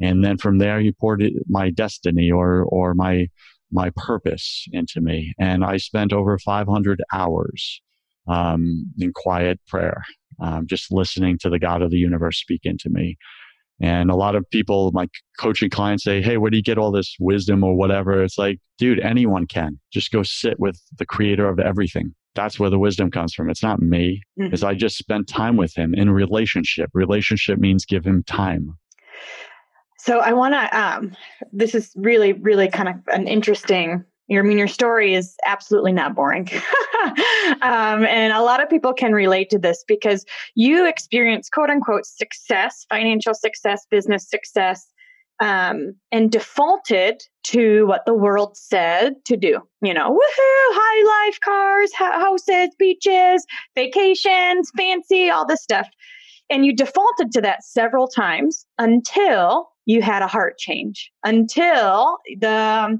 [0.00, 3.26] And then from there, he poured my destiny or, or my,
[3.72, 5.34] my purpose into me.
[5.38, 7.82] And I spent over 500 hours,
[8.30, 10.02] um, in quiet prayer,
[10.40, 13.18] um, just listening to the God of the universe speak into me.
[13.82, 16.92] And a lot of people, my coaching clients say, Hey, where do you get all
[16.92, 18.22] this wisdom or whatever?
[18.22, 22.14] It's like, dude, anyone can just go sit with the creator of everything.
[22.34, 23.50] That's where the wisdom comes from.
[23.50, 24.22] It's not me.
[24.38, 24.54] Mm-hmm.
[24.54, 26.90] Is I just spent time with him in relationship.
[26.94, 28.76] Relationship means give him time.
[29.98, 31.16] So I want to, um,
[31.52, 35.92] this is really, really kind of an interesting your, I mean, your story is absolutely
[35.92, 36.48] not boring.
[37.62, 42.06] um, and a lot of people can relate to this because you experience quote unquote
[42.06, 44.86] success, financial success, business success,
[45.40, 49.60] um, and defaulted to what the world said to do.
[49.82, 55.88] You know, woohoo, high life cars, houses, beaches, vacations, fancy, all this stuff.
[56.50, 62.98] And you defaulted to that several times until you had a heart change, until the,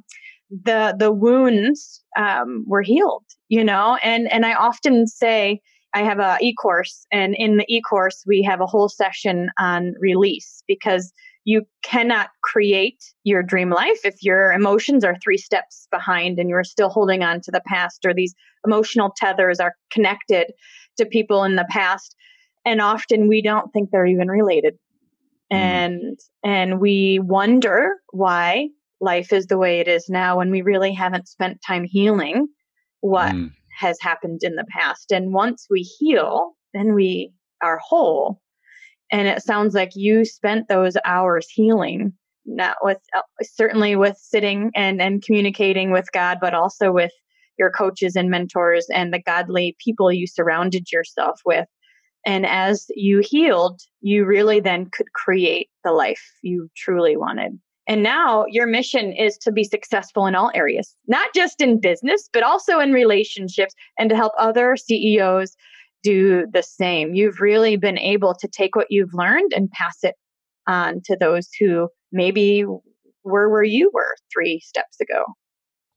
[0.51, 3.99] the the wounds um, were healed you know?
[4.03, 5.61] And and i often say
[5.95, 10.63] i have a e-course and in the e-course we have a whole session on release
[10.67, 11.13] because
[11.45, 16.65] you cannot create your dream life if your emotions are three steps behind and you're
[16.65, 18.35] still holding on to the past or these
[18.65, 20.53] emotional tethers are connected
[20.97, 22.15] to people in the past.
[22.67, 24.79] And often we don't think they're even related.
[25.53, 25.57] Mm.
[25.57, 28.69] and and we wonder why
[29.01, 32.49] life is the way it is now when we really haven't spent time healing
[33.01, 33.51] what mm.
[33.79, 35.11] has happened in the past.
[35.11, 37.33] And once we heal, then we
[37.63, 38.41] are whole.
[39.11, 42.13] And it sounds like you spent those hours healing,
[42.47, 47.13] not with uh, certainly with sitting and, and communicating with God, but also with
[47.59, 51.67] your coaches and mentors and the godly people you surrounded yourself with.
[52.25, 57.59] And as you healed, you really then could create the life you truly wanted.
[57.91, 62.31] And now your mission is to be successful in all areas, not just in business,
[62.33, 65.57] but also in relationships and to help other CEOs
[66.05, 67.15] do the same.
[67.15, 70.15] You've really been able to take what you've learned and pass it
[70.69, 72.65] on to those who maybe
[73.25, 75.25] were where you were three steps ago.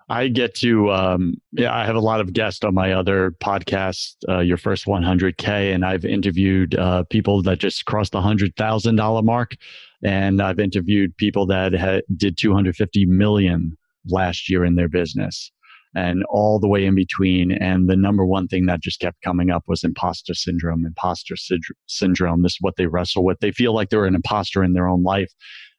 [0.09, 4.15] I get to, um, yeah, I have a lot of guests on my other podcast,
[4.27, 9.55] uh, Your First 100K, and I've interviewed uh, people that just crossed the $100,000 mark.
[10.03, 15.51] And I've interviewed people that ha- did 250 million last year in their business
[15.95, 17.51] and all the way in between.
[17.53, 21.57] And the number one thing that just kept coming up was imposter syndrome, imposter sy-
[21.87, 22.43] syndrome.
[22.43, 23.39] This is what they wrestle with.
[23.39, 25.31] They feel like they're an imposter in their own life.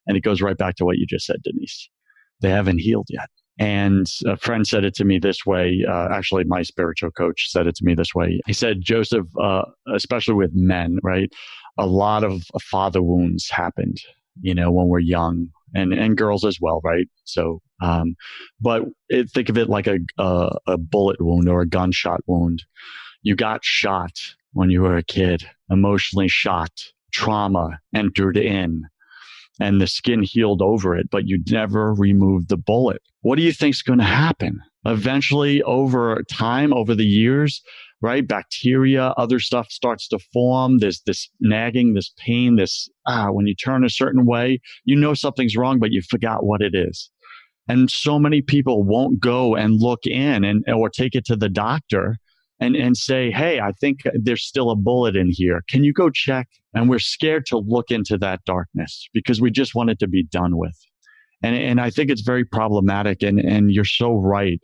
[0.06, 1.90] And it goes right back to what you just said, Denise.
[2.40, 3.28] They haven't healed yet.
[3.58, 5.84] And a friend said it to me this way.
[5.88, 8.40] Uh, actually, my spiritual coach said it to me this way.
[8.46, 9.62] He said, Joseph, uh,
[9.94, 11.30] especially with men, right?
[11.78, 13.98] A lot of father wounds happened,
[14.40, 17.06] you know, when we're young and, and girls as well, right?
[17.24, 18.16] So, um,
[18.60, 22.64] but it, think of it like a, a, a bullet wound or a gunshot wound.
[23.22, 24.12] You got shot
[24.52, 26.70] when you were a kid, emotionally shot,
[27.12, 28.82] trauma entered in
[29.60, 33.00] and the skin healed over it, but you never removed the bullet.
[33.22, 34.60] What do you think is going to happen?
[34.84, 37.62] Eventually, over time, over the years,
[38.02, 38.26] right?
[38.26, 40.78] Bacteria, other stuff starts to form.
[40.78, 45.14] There's this nagging, this pain, this, ah, when you turn a certain way, you know
[45.14, 47.10] something's wrong, but you forgot what it is.
[47.66, 51.48] And so many people won't go and look in and, or take it to the
[51.48, 52.18] doctor
[52.60, 55.62] and, and say, Hey, I think there's still a bullet in here.
[55.68, 56.48] Can you go check?
[56.74, 60.24] And we're scared to look into that darkness because we just want it to be
[60.24, 60.76] done with.
[61.42, 63.22] And, and I think it's very problematic.
[63.22, 64.60] And, and you're so right.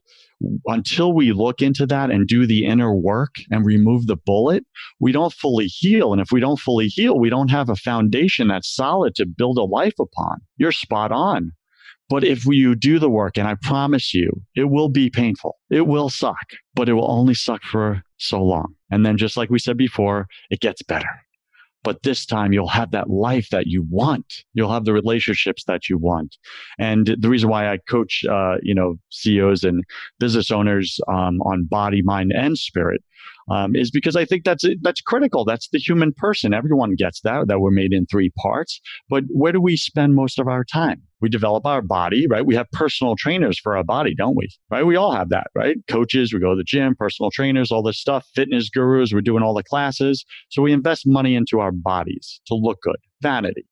[0.67, 4.65] Until we look into that and do the inner work and remove the bullet,
[4.99, 6.13] we don't fully heal.
[6.13, 9.59] And if we don't fully heal, we don't have a foundation that's solid to build
[9.59, 10.39] a life upon.
[10.57, 11.53] You're spot on.
[12.11, 15.57] But if you do the work, and I promise you, it will be painful.
[15.71, 18.75] It will suck, but it will only suck for so long.
[18.91, 21.09] And then, just like we said before, it gets better.
[21.83, 24.45] But this time you'll have that life that you want.
[24.53, 26.37] You'll have the relationships that you want.
[26.79, 29.83] And the reason why I coach, uh, you know, CEOs and
[30.19, 33.03] business owners um, on body, mind, and spirit
[33.49, 35.45] um, is because I think that's that's critical.
[35.45, 36.55] That's the human person.
[36.55, 38.81] Everyone gets that that we're made in three parts.
[39.09, 41.03] But where do we spend most of our time?
[41.21, 42.47] We develop our body, right?
[42.47, 44.49] We have personal trainers for our body, don't we?
[44.71, 44.87] Right?
[44.87, 45.77] We all have that, right?
[45.87, 49.43] Coaches, we go to the gym, personal trainers, all this stuff, fitness gurus, we're doing
[49.43, 50.25] all the classes.
[50.49, 52.97] So we invest money into our bodies to look good.
[53.21, 53.67] Vanity.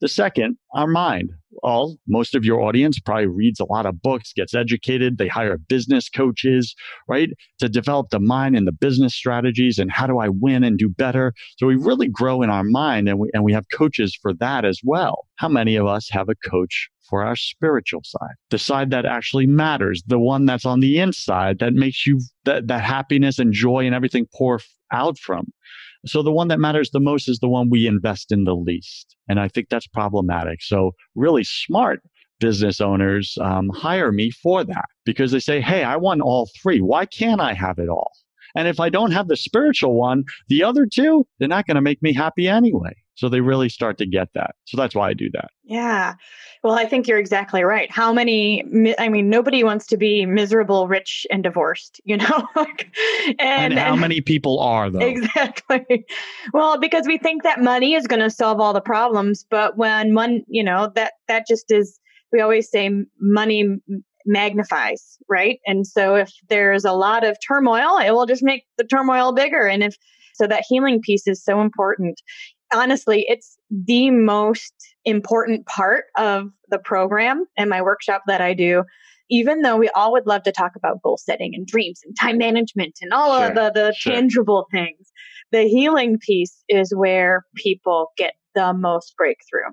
[0.00, 1.30] The second, our mind.
[1.62, 5.16] All most of your audience probably reads a lot of books, gets educated.
[5.16, 6.74] They hire business coaches,
[7.08, 7.30] right,
[7.60, 10.90] to develop the mind and the business strategies and how do I win and do
[10.90, 11.32] better.
[11.56, 14.66] So we really grow in our mind, and we and we have coaches for that
[14.66, 15.26] as well.
[15.36, 19.46] How many of us have a coach for our spiritual side, the side that actually
[19.46, 23.86] matters, the one that's on the inside that makes you that that happiness and joy
[23.86, 24.60] and everything pour
[24.92, 25.46] out from.
[26.06, 29.16] So the one that matters the most is the one we invest in the least.
[29.28, 30.62] And I think that's problematic.
[30.62, 32.00] So really smart
[32.38, 36.80] business owners um, hire me for that because they say, Hey, I want all three.
[36.80, 38.12] Why can't I have it all?
[38.56, 41.82] And if I don't have the spiritual one, the other two, they're not going to
[41.82, 42.94] make me happy anyway.
[43.16, 44.56] So they really start to get that.
[44.66, 45.48] So that's why I do that.
[45.64, 46.14] Yeah.
[46.62, 47.90] Well, I think you're exactly right.
[47.90, 48.62] How many,
[48.98, 52.48] I mean, nobody wants to be miserable, rich, and divorced, you know?
[52.56, 54.98] and, and, how and, many people are, though?
[55.00, 56.04] Exactly.
[56.52, 59.46] Well, because we think that money is going to solve all the problems.
[59.48, 61.98] But when one, you know, that, that just is,
[62.32, 63.78] we always say money
[64.26, 65.58] magnifies, right?
[65.66, 69.66] And so if there's a lot of turmoil, it will just make the turmoil bigger.
[69.66, 69.96] And if,
[70.34, 72.20] so that healing piece is so important
[72.72, 78.84] honestly, it's the most important part of the program and my workshop that I do.
[79.28, 82.38] Even though we all would love to talk about goal setting and dreams and time
[82.38, 84.12] management and all sure, of the, the sure.
[84.12, 85.10] tangible things,
[85.50, 89.72] the healing piece is where people get the most breakthrough.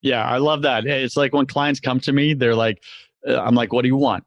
[0.00, 0.86] Yeah, I love that.
[0.86, 2.82] It's like when clients come to me, they're like,
[3.26, 4.24] I'm like, what do you want?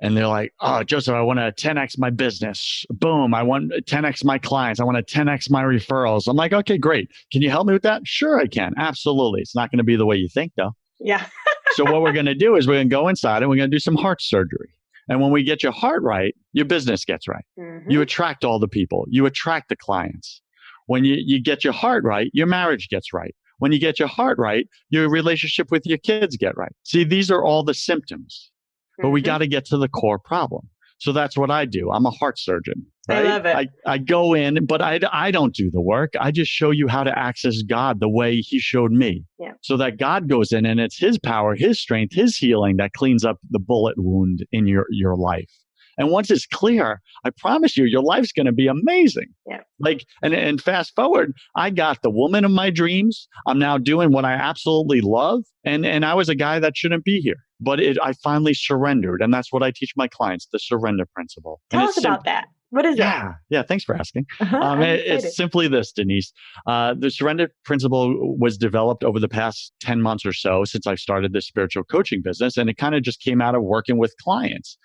[0.00, 2.84] and they're like, "Oh, Joseph, I want to 10x my business.
[2.90, 4.80] Boom, I want 10x my clients.
[4.80, 7.10] I want to 10x my referrals." I'm like, "Okay, great.
[7.32, 8.74] Can you help me with that?" Sure, I can.
[8.76, 9.40] Absolutely.
[9.40, 10.72] It's not going to be the way you think, though.
[11.00, 11.26] Yeah.
[11.72, 13.70] so what we're going to do is we're going to go inside and we're going
[13.70, 14.70] to do some heart surgery.
[15.08, 17.44] And when we get your heart right, your business gets right.
[17.58, 17.90] Mm-hmm.
[17.90, 19.06] You attract all the people.
[19.08, 20.42] You attract the clients.
[20.86, 23.34] When you, you get your heart right, your marriage gets right.
[23.58, 26.72] When you get your heart right, your relationship with your kids get right.
[26.84, 28.50] See, these are all the symptoms
[28.98, 29.26] but we mm-hmm.
[29.26, 30.68] got to get to the core problem.
[31.00, 31.92] So that's what I do.
[31.92, 32.84] I'm a heart surgeon.
[33.08, 33.24] Right?
[33.24, 33.54] I love it.
[33.54, 36.14] I, I go in, but I, I don't do the work.
[36.18, 39.24] I just show you how to access God the way He showed me.
[39.38, 39.52] Yeah.
[39.62, 43.24] So that God goes in and it's His power, His strength, His healing that cleans
[43.24, 45.50] up the bullet wound in your, your life.
[45.98, 49.26] And once it's clear, I promise you, your life's going to be amazing.
[49.46, 49.60] Yeah.
[49.80, 53.28] Like, and, and fast forward, I got the woman of my dreams.
[53.46, 55.42] I'm now doing what I absolutely love.
[55.64, 59.20] And, and I was a guy that shouldn't be here, but it, I finally surrendered.
[59.20, 61.60] And that's what I teach my clients, the surrender principle.
[61.70, 62.46] Tell us sim- about that.
[62.70, 63.34] What is yeah, that?
[63.48, 64.26] Yeah, thanks for asking.
[64.40, 66.32] Uh-huh, um, it, it's simply this, Denise.
[66.66, 71.00] Uh, the surrender principle was developed over the past 10 months or so since I've
[71.00, 74.14] started this spiritual coaching business, and it kind of just came out of working with
[74.22, 74.78] clients.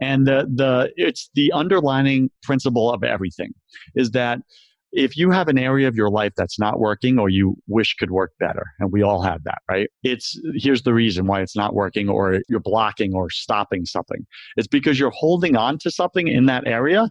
[0.00, 3.52] And the, the, it's the underlining principle of everything
[3.94, 4.40] is that
[4.92, 8.10] if you have an area of your life that's not working or you wish could
[8.10, 9.90] work better, and we all have that, right?
[10.02, 14.26] It's here's the reason why it's not working or you're blocking or stopping something.
[14.56, 17.10] It's because you're holding on to something in that area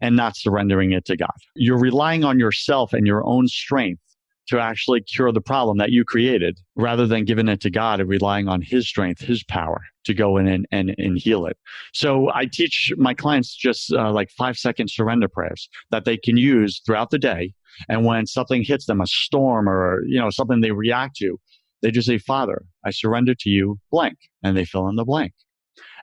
[0.00, 1.34] and not surrendering it to God.
[1.56, 4.02] You're relying on yourself and your own strength
[4.48, 8.08] to actually cure the problem that you created rather than giving it to God and
[8.08, 11.58] relying on His strength, His power to go in and, and, and heal it.
[11.92, 16.36] So I teach my clients just uh, like five second surrender prayers that they can
[16.36, 17.52] use throughout the day.
[17.88, 21.38] And when something hits them, a storm or, you know, something they react to,
[21.82, 24.16] they just say, Father, I surrender to you blank.
[24.42, 25.32] And they fill in the blank.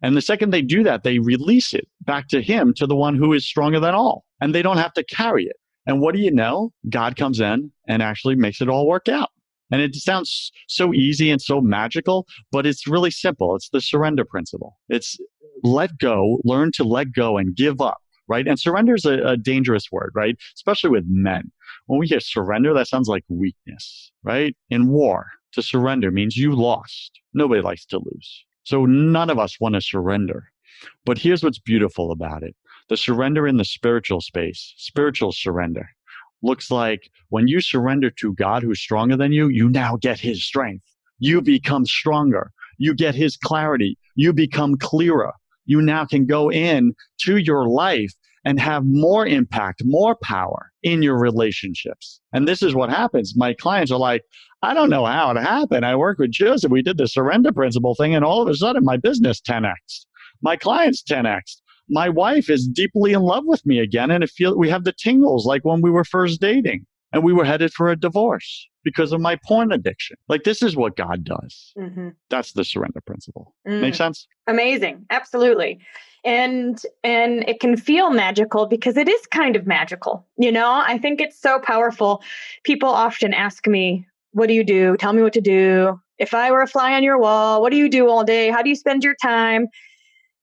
[0.01, 3.15] And the second they do that, they release it back to Him, to the one
[3.15, 4.23] who is stronger than all.
[4.39, 5.55] And they don't have to carry it.
[5.85, 6.71] And what do you know?
[6.89, 9.29] God comes in and actually makes it all work out.
[9.71, 13.55] And it sounds so easy and so magical, but it's really simple.
[13.55, 14.77] It's the surrender principle.
[14.89, 15.17] It's
[15.63, 18.47] let go, learn to let go and give up, right?
[18.47, 20.35] And surrender is a, a dangerous word, right?
[20.55, 21.51] Especially with men.
[21.87, 24.55] When we hear surrender, that sounds like weakness, right?
[24.69, 27.19] In war, to surrender means you lost.
[27.33, 28.45] Nobody likes to lose.
[28.63, 30.49] So none of us want to surrender.
[31.05, 32.55] But here's what's beautiful about it.
[32.89, 35.89] The surrender in the spiritual space, spiritual surrender,
[36.43, 40.45] looks like when you surrender to God who's stronger than you, you now get his
[40.45, 40.85] strength.
[41.19, 42.51] You become stronger.
[42.77, 43.97] You get his clarity.
[44.15, 45.33] You become clearer.
[45.65, 51.01] You now can go in to your life and have more impact, more power in
[51.01, 52.21] your relationships.
[52.31, 53.33] And this is what happens.
[53.35, 54.21] My clients are like,
[54.61, 55.85] I don't know how it happened.
[55.85, 56.71] I work with Joseph.
[56.71, 60.05] We did the surrender principle thing, and all of a sudden my business 10x.
[60.41, 61.57] My clients 10x.
[61.89, 64.93] My wife is deeply in love with me again and it feel we have the
[64.93, 69.11] tingles like when we were first dating and we were headed for a divorce because
[69.11, 70.17] of my porn addiction.
[70.27, 71.73] Like this is what God does.
[71.77, 72.09] Mm-hmm.
[72.29, 73.53] That's the surrender principle.
[73.67, 73.81] Mm.
[73.81, 74.27] Make sense?
[74.47, 75.05] Amazing.
[75.09, 75.79] Absolutely.
[76.23, 80.25] And and it can feel magical because it is kind of magical.
[80.37, 82.23] You know, I think it's so powerful.
[82.63, 84.97] People often ask me, "What do you do?
[84.97, 87.77] Tell me what to do." If I were a fly on your wall, what do
[87.77, 88.49] you do all day?
[88.49, 89.67] How do you spend your time?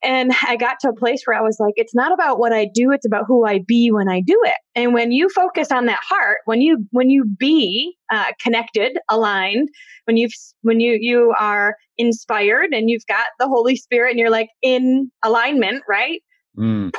[0.02, 2.68] And I got to a place where I was like, it's not about what I
[2.72, 4.56] do, it's about who I be when I do it.
[4.74, 9.68] And when you focus on that heart, when you when you be uh, connected, aligned,
[10.04, 10.32] when you've
[10.62, 15.10] when you you are inspired and you've got the Holy Spirit and you're like in
[15.22, 16.20] alignment, right?
[16.58, 16.92] Mm.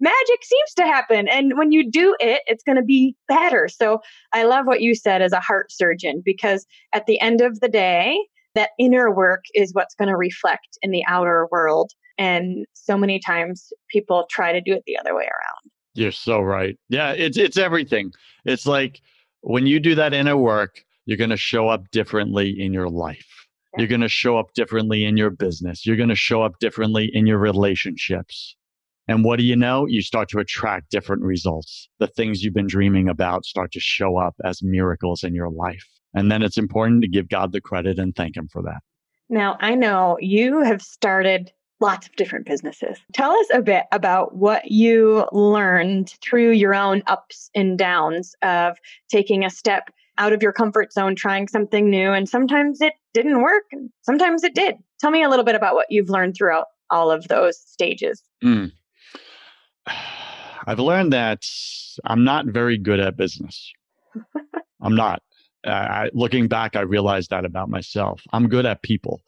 [0.00, 1.28] magic seems to happen.
[1.28, 3.68] And when you do it, it's going to be better.
[3.68, 4.00] So
[4.32, 7.68] I love what you said as a heart surgeon because at the end of the
[7.68, 8.18] day,
[8.54, 11.92] that inner work is what's going to reflect in the outer world.
[12.20, 15.72] And so many times people try to do it the other way around.
[15.94, 16.78] You're so right.
[16.90, 18.12] Yeah, it's it's everything.
[18.44, 19.00] It's like
[19.40, 23.26] when you do that inner work, you're going to show up differently in your life.
[23.72, 23.80] Yeah.
[23.80, 25.86] You're going to show up differently in your business.
[25.86, 28.54] You're going to show up differently in your relationships.
[29.08, 29.86] And what do you know?
[29.86, 31.88] You start to attract different results.
[32.00, 35.88] The things you've been dreaming about start to show up as miracles in your life.
[36.12, 38.80] And then it's important to give God the credit and thank Him for that.
[39.30, 41.50] Now, I know you have started
[41.80, 42.98] lots of different businesses.
[43.12, 48.76] Tell us a bit about what you learned through your own ups and downs of
[49.10, 52.12] taking a step out of your comfort zone, trying something new.
[52.12, 54.76] And sometimes it didn't work, and sometimes it did.
[55.00, 58.22] Tell me a little bit about what you've learned throughout all of those stages.
[58.44, 58.72] Mm.
[60.66, 61.44] I've learned that
[62.04, 63.72] I'm not very good at business.
[64.82, 65.22] I'm not.
[65.64, 68.22] Uh, looking back, I realized that about myself.
[68.32, 69.20] I'm good at people.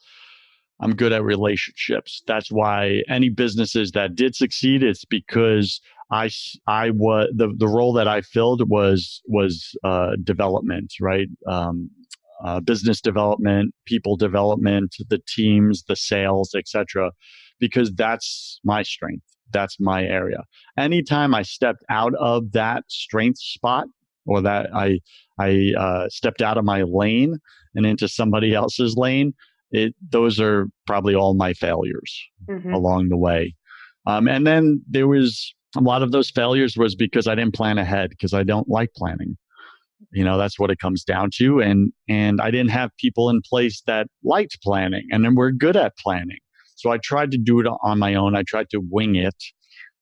[0.82, 2.22] I'm good at relationships.
[2.26, 5.80] That's why any businesses that did succeed, it's because
[6.10, 6.28] I,
[6.66, 11.28] I was the, the role that I filled was, was, uh, development, right?
[11.46, 11.88] Um,
[12.44, 17.12] uh, business development, people development, the teams, the sales, etc.
[17.60, 19.24] Because that's my strength.
[19.52, 20.42] That's my area.
[20.76, 23.86] Anytime I stepped out of that strength spot
[24.26, 24.98] or that I,
[25.38, 27.38] I uh, stepped out of my lane
[27.74, 29.34] and into somebody else's lane,
[29.72, 32.72] it those are probably all my failures mm-hmm.
[32.72, 33.54] along the way.
[34.06, 37.78] Um, and then there was a lot of those failures was because I didn't plan
[37.78, 39.36] ahead because I don't like planning.
[40.12, 41.60] You know, that's what it comes down to.
[41.60, 45.76] And and I didn't have people in place that liked planning and then we're good
[45.76, 46.38] at planning.
[46.76, 48.36] So I tried to do it on my own.
[48.36, 49.36] I tried to wing it.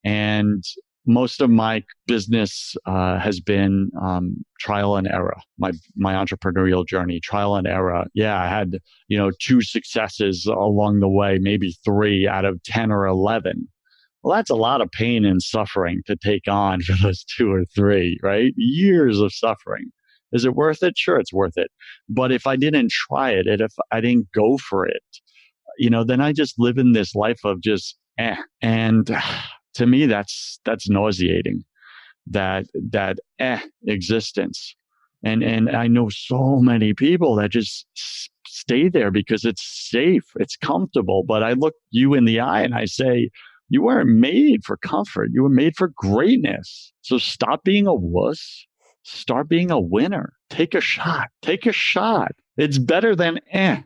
[0.03, 0.63] And
[1.05, 5.37] most of my business uh, has been um, trial and error.
[5.57, 8.05] My my entrepreneurial journey, trial and error.
[8.13, 8.77] Yeah, I had
[9.07, 13.67] you know two successes along the way, maybe three out of ten or eleven.
[14.23, 17.65] Well, that's a lot of pain and suffering to take on for those two or
[17.73, 18.53] three, right?
[18.55, 19.91] Years of suffering.
[20.33, 20.97] Is it worth it?
[20.97, 21.71] Sure, it's worth it.
[22.07, 25.03] But if I didn't try it, and if I didn't go for it,
[25.77, 28.35] you know, then I just live in this life of just eh.
[28.61, 29.09] And
[29.73, 31.63] to me that's that's nauseating
[32.27, 34.75] that that eh existence.
[35.23, 37.85] And and i know so many people that just
[38.47, 42.73] stay there because it's safe it's comfortable but i look you in the eye and
[42.73, 43.29] i say
[43.71, 45.29] you weren't made for comfort.
[45.31, 46.91] You were made for greatness.
[47.03, 48.67] So stop being a wuss.
[49.03, 50.33] Start being a winner.
[50.49, 51.29] Take a shot.
[51.41, 52.33] Take a shot.
[52.57, 53.81] It's better than eh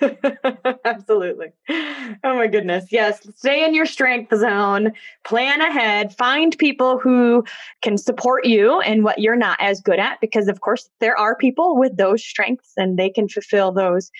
[0.84, 1.48] Absolutely.
[1.68, 2.86] Oh my goodness.
[2.90, 3.20] Yes.
[3.36, 4.92] Stay in your strength zone,
[5.24, 7.44] plan ahead, find people who
[7.82, 11.36] can support you in what you're not as good at, because of course there are
[11.36, 14.10] people with those strengths and they can fulfill those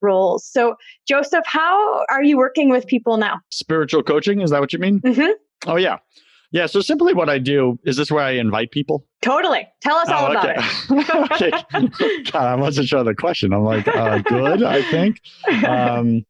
[0.00, 0.44] roles.
[0.44, 3.40] So, Joseph, how are you working with people now?
[3.50, 5.00] Spiritual coaching, is that what you mean?
[5.00, 5.30] Mm-hmm.
[5.66, 5.98] Oh, yeah.
[6.50, 6.66] Yeah.
[6.66, 9.04] So simply what I do is this where I invite people?
[9.22, 9.68] Totally.
[9.82, 10.54] Tell us all oh, okay.
[10.54, 11.52] about it.
[11.72, 12.22] okay.
[12.32, 13.52] God, I wasn't sure the question.
[13.52, 15.20] I'm like, uh, good, I think.
[15.66, 16.24] Um,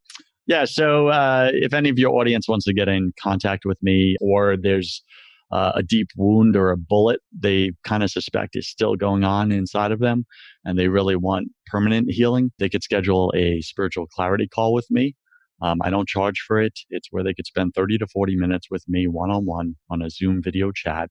[0.47, 0.65] yeah.
[0.65, 4.57] So uh, if any of your audience wants to get in contact with me or
[4.57, 5.03] there's
[5.51, 9.51] uh, a deep wound or a bullet they kind of suspect is still going on
[9.51, 10.27] inside of them
[10.65, 15.15] and they really want permanent healing, they could schedule a spiritual clarity call with me.
[15.61, 16.79] Um, I don't charge for it.
[16.91, 20.03] It's where they could spend 30 to 40 minutes with me one on one on
[20.03, 21.11] a Zoom video chat.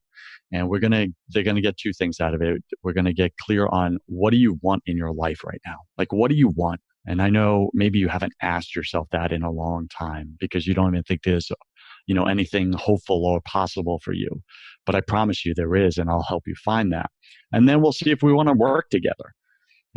[0.52, 2.62] And we're going to, they're going to get two things out of it.
[2.82, 5.76] We're going to get clear on what do you want in your life right now?
[5.98, 6.80] Like, what do you want?
[7.06, 10.74] And I know maybe you haven't asked yourself that in a long time because you
[10.74, 11.50] don't even think there's,
[12.06, 14.42] you know, anything hopeful or possible for you.
[14.84, 17.10] But I promise you there is, and I'll help you find that.
[17.52, 19.34] And then we'll see if we want to work together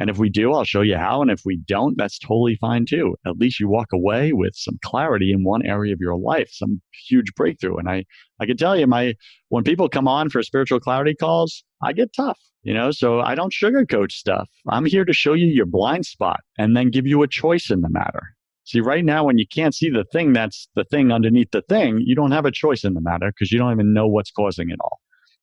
[0.01, 1.21] And if we do, I'll show you how.
[1.21, 3.15] And if we don't, that's totally fine too.
[3.27, 6.81] At least you walk away with some clarity in one area of your life, some
[7.07, 7.77] huge breakthrough.
[7.77, 8.05] And I,
[8.39, 9.13] I can tell you, my,
[9.49, 13.35] when people come on for spiritual clarity calls, I get tough, you know, so I
[13.35, 14.49] don't sugarcoat stuff.
[14.67, 17.81] I'm here to show you your blind spot and then give you a choice in
[17.81, 18.23] the matter.
[18.63, 22.01] See, right now, when you can't see the thing that's the thing underneath the thing,
[22.03, 24.71] you don't have a choice in the matter because you don't even know what's causing
[24.71, 24.99] it all.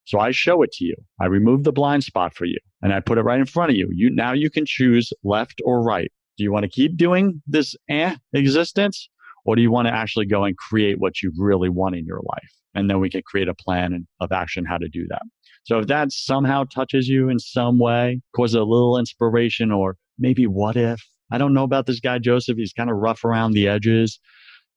[0.08, 0.94] So I show it to you.
[1.20, 3.76] I remove the blind spot for you and I put it right in front of
[3.76, 3.90] you.
[3.92, 6.10] You now you can choose left or right.
[6.38, 9.10] Do you want to keep doing this eh existence
[9.44, 12.22] or do you want to actually go and create what you really want in your
[12.26, 12.50] life?
[12.74, 15.20] And then we can create a plan of action how to do that.
[15.64, 20.46] So if that somehow touches you in some way, causes a little inspiration or maybe
[20.46, 21.02] what if?
[21.30, 22.56] I don't know about this guy, Joseph.
[22.56, 24.18] He's kind of rough around the edges.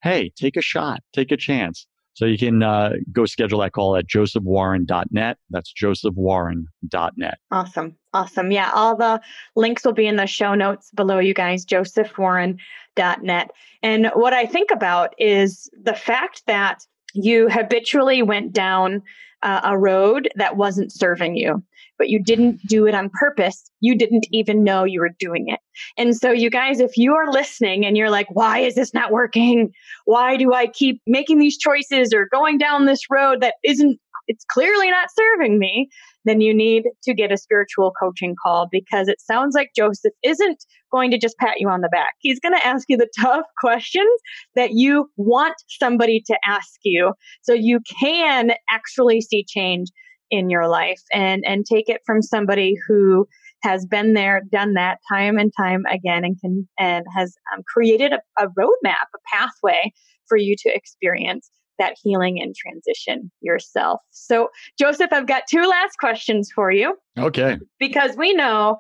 [0.04, 1.88] Hey, take a shot, take a chance.
[2.14, 5.38] So you can uh, go schedule that call at josephwarren.net.
[5.50, 7.38] That's josephwarren.net.
[7.52, 7.96] Awesome.
[8.14, 8.52] Awesome.
[8.52, 9.22] Yeah, all the
[9.56, 13.52] links will be in the show notes below you guys, josephwarren.net.
[13.84, 19.04] And what I think about is the fact that you habitually went down
[19.44, 21.64] uh, a road that wasn't serving you
[22.02, 23.70] but you didn't do it on purpose.
[23.80, 25.60] You didn't even know you were doing it.
[26.00, 29.12] And so, you guys, if you are listening and you're like, why is this not
[29.12, 29.72] working?
[30.06, 34.44] Why do I keep making these choices or going down this road that isn't, it's
[34.46, 35.92] clearly not serving me?
[36.26, 40.64] Then you need to get a spiritual coaching call because it sounds like Joseph isn't
[40.92, 42.14] going to just pat you on the back.
[42.20, 44.22] He's going to ask you the tough questions
[44.56, 49.88] that you want somebody to ask you so you can actually see change
[50.30, 53.28] in your life and and take it from somebody who
[53.64, 58.14] has been there, done that time and time again, and can and has um, created
[58.14, 59.92] a, a roadmap, a pathway
[60.28, 61.50] for you to experience
[61.82, 64.00] that healing and transition yourself.
[64.12, 66.96] So, Joseph, I've got two last questions for you.
[67.18, 67.58] Okay.
[67.80, 68.78] Because we know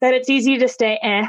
[0.00, 1.28] that it's easy to stay eh.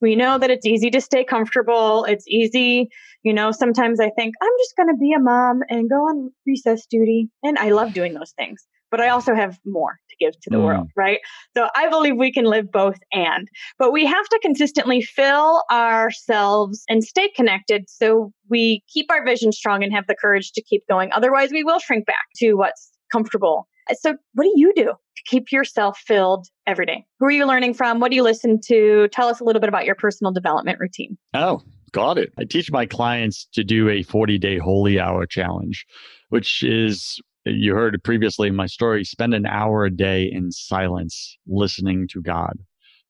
[0.00, 2.04] We know that it's easy to stay comfortable.
[2.04, 2.88] It's easy,
[3.24, 6.30] you know, sometimes I think I'm just going to be a mom and go on
[6.46, 7.30] recess duty.
[7.42, 10.56] And I love doing those things but I also have more to give to the
[10.56, 10.64] mm.
[10.64, 11.18] world, right?
[11.56, 16.84] So I believe we can live both and, but we have to consistently fill ourselves
[16.88, 20.82] and stay connected so we keep our vision strong and have the courage to keep
[20.88, 21.10] going.
[21.12, 23.68] Otherwise, we will shrink back to what's comfortable.
[24.00, 27.04] So, what do you do to keep yourself filled every day?
[27.20, 28.00] Who are you learning from?
[28.00, 29.08] What do you listen to?
[29.12, 31.16] Tell us a little bit about your personal development routine.
[31.32, 31.62] Oh,
[31.92, 32.32] got it.
[32.38, 35.86] I teach my clients to do a 40 day holy hour challenge,
[36.28, 37.18] which is
[37.50, 42.22] you heard previously in my story, spend an hour a day in silence listening to
[42.22, 42.58] God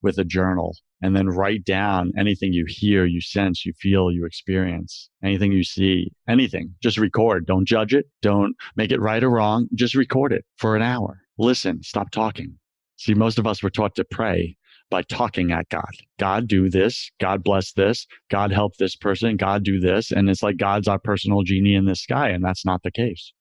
[0.03, 4.25] with a journal and then write down anything you hear, you sense, you feel, you
[4.27, 6.75] experience, anything you see, anything.
[6.83, 7.47] Just record.
[7.47, 8.07] Don't judge it.
[8.23, 9.69] Don't make it right or wrong.
[9.75, 11.21] Just record it for an hour.
[11.39, 12.59] Listen, stop talking.
[12.97, 14.57] See, most of us were taught to pray
[14.91, 15.91] by talking at God.
[16.19, 17.11] God do this.
[17.21, 18.07] God bless this.
[18.31, 19.37] God help this person.
[19.37, 20.11] God do this.
[20.11, 22.31] And it's like God's our personal genie in the sky.
[22.31, 23.33] And that's not the case.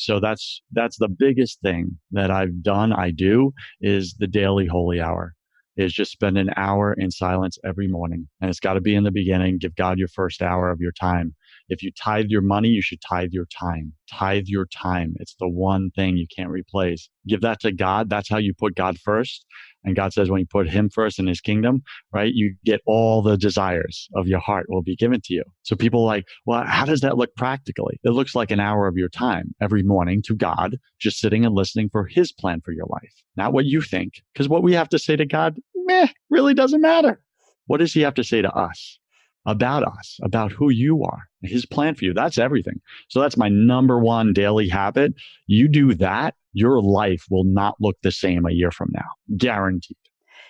[0.00, 2.90] So that's, that's the biggest thing that I've done.
[2.94, 5.34] I do is the daily holy hour
[5.76, 8.26] is just spend an hour in silence every morning.
[8.40, 9.58] And it's got to be in the beginning.
[9.58, 11.34] Give God your first hour of your time.
[11.70, 13.92] If you tithe your money, you should tithe your time.
[14.10, 15.14] Tithe your time.
[15.20, 17.08] It's the one thing you can't replace.
[17.28, 18.10] Give that to God.
[18.10, 19.46] That's how you put God first.
[19.84, 23.22] And God says when you put him first in his kingdom, right, you get all
[23.22, 25.44] the desires of your heart will be given to you.
[25.62, 27.98] So people like, well, how does that look practically?
[28.04, 31.54] It looks like an hour of your time every morning to God, just sitting and
[31.54, 34.14] listening for his plan for your life, not what you think.
[34.34, 37.22] Because what we have to say to God, meh, really doesn't matter.
[37.66, 38.99] What does he have to say to us?
[39.46, 42.12] About us, about who you are, his plan for you.
[42.12, 42.80] That's everything.
[43.08, 45.14] So that's my number one daily habit.
[45.46, 49.36] You do that, your life will not look the same a year from now.
[49.36, 49.96] Guaranteed.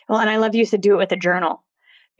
[0.09, 1.62] Well, and I love you to do it with a journal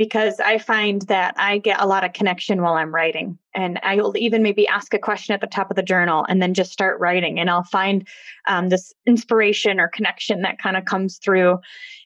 [0.01, 3.37] because I find that I get a lot of connection while I'm writing.
[3.55, 6.41] And I will even maybe ask a question at the top of the journal and
[6.41, 7.39] then just start writing.
[7.39, 8.09] And I'll find
[8.49, 11.59] um, this inspiration or connection that kind of comes through.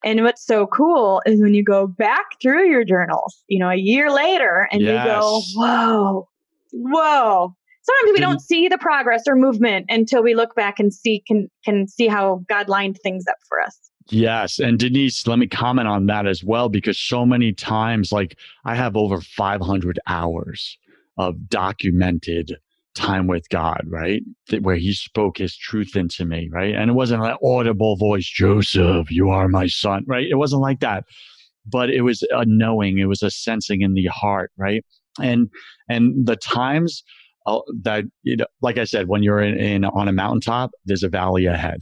[0.04, 3.76] And what's so cool is when you go back through your journals, you know, a
[3.76, 5.06] year later and yes.
[5.06, 6.28] you go, whoa,
[6.72, 7.54] whoa.
[7.82, 11.48] Sometimes we don't see the progress or movement until we look back and see can
[11.64, 13.78] can see how God lined things up for us.
[14.10, 14.58] Yes.
[14.58, 18.74] And Denise, let me comment on that as well, because so many times, like I
[18.74, 20.78] have over 500 hours
[21.16, 22.56] of documented
[22.94, 24.22] time with God, right?
[24.60, 26.74] where he spoke his truth into me, right?
[26.74, 30.26] And it wasn't an audible voice, Joseph, you are my son, right?
[30.30, 31.04] It wasn't like that.
[31.66, 34.84] But it was a knowing, it was a sensing in the heart, right?
[35.20, 35.50] And,
[35.88, 37.02] and the times
[37.46, 41.02] uh, that, you know, like I said, when you're in, in on a mountaintop, there's
[41.02, 41.80] a valley ahead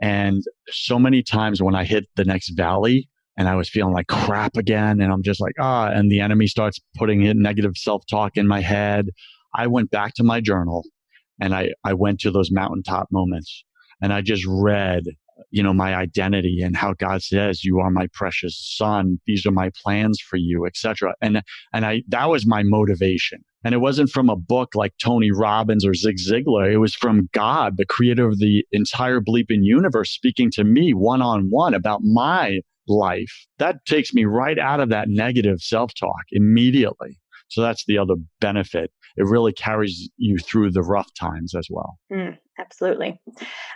[0.00, 4.08] and so many times when I hit the next valley and I was feeling like
[4.08, 5.00] crap again.
[5.00, 8.46] And I'm just like, ah, and the enemy starts putting in negative self talk in
[8.46, 9.10] my head.
[9.54, 10.84] I went back to my journal
[11.40, 13.64] and I, I went to those mountaintop moments
[14.02, 15.04] and I just read,
[15.50, 19.20] you know, my identity and how God says, you are my precious son.
[19.26, 21.14] These are my plans for you, etc.
[21.20, 21.42] And,
[21.72, 23.44] and I, that was my motivation.
[23.64, 26.72] And it wasn't from a book like Tony Robbins or Zig Ziglar.
[26.72, 31.22] It was from God, the creator of the entire bleeping universe, speaking to me one
[31.22, 33.46] on one about my life.
[33.58, 37.18] That takes me right out of that negative self talk immediately.
[37.48, 38.90] So that's the other benefit.
[39.16, 41.98] It really carries you through the rough times as well.
[42.12, 43.20] Mm, absolutely.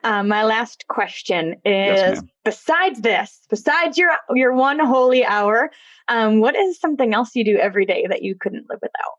[0.04, 5.70] Um, my last question is: yes, besides this, besides your your one holy hour,
[6.08, 9.14] um, what is something else you do every day that you couldn't live without?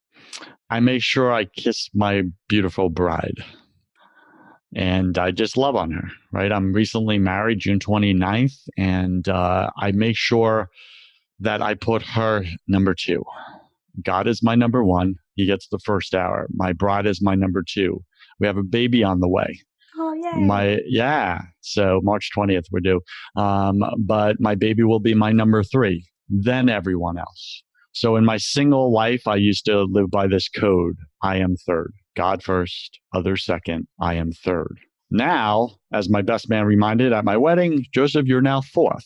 [0.70, 3.44] I make sure I kiss my beautiful bride
[4.76, 6.52] and I just love on her, right?
[6.52, 10.70] I'm recently married June 29th, and uh, I make sure
[11.40, 13.24] that I put her number two.
[14.04, 15.16] God is my number one.
[15.36, 16.48] He gets the first hour.
[16.54, 18.04] My bride is my number two.
[18.40, 19.60] We have a baby on the way.
[19.96, 20.40] Oh yeah.
[20.40, 21.42] My yeah.
[21.62, 23.02] So March 20th we're due.
[23.36, 26.06] Um, but my baby will be my number three.
[26.30, 27.64] Then everyone else.
[27.94, 30.98] So in my single life, I used to live by this code.
[31.22, 31.94] I am third.
[32.16, 33.88] God first, others second.
[34.00, 34.78] I am third.
[35.10, 39.06] Now, as my best man reminded at my wedding, Joseph, you're now fourth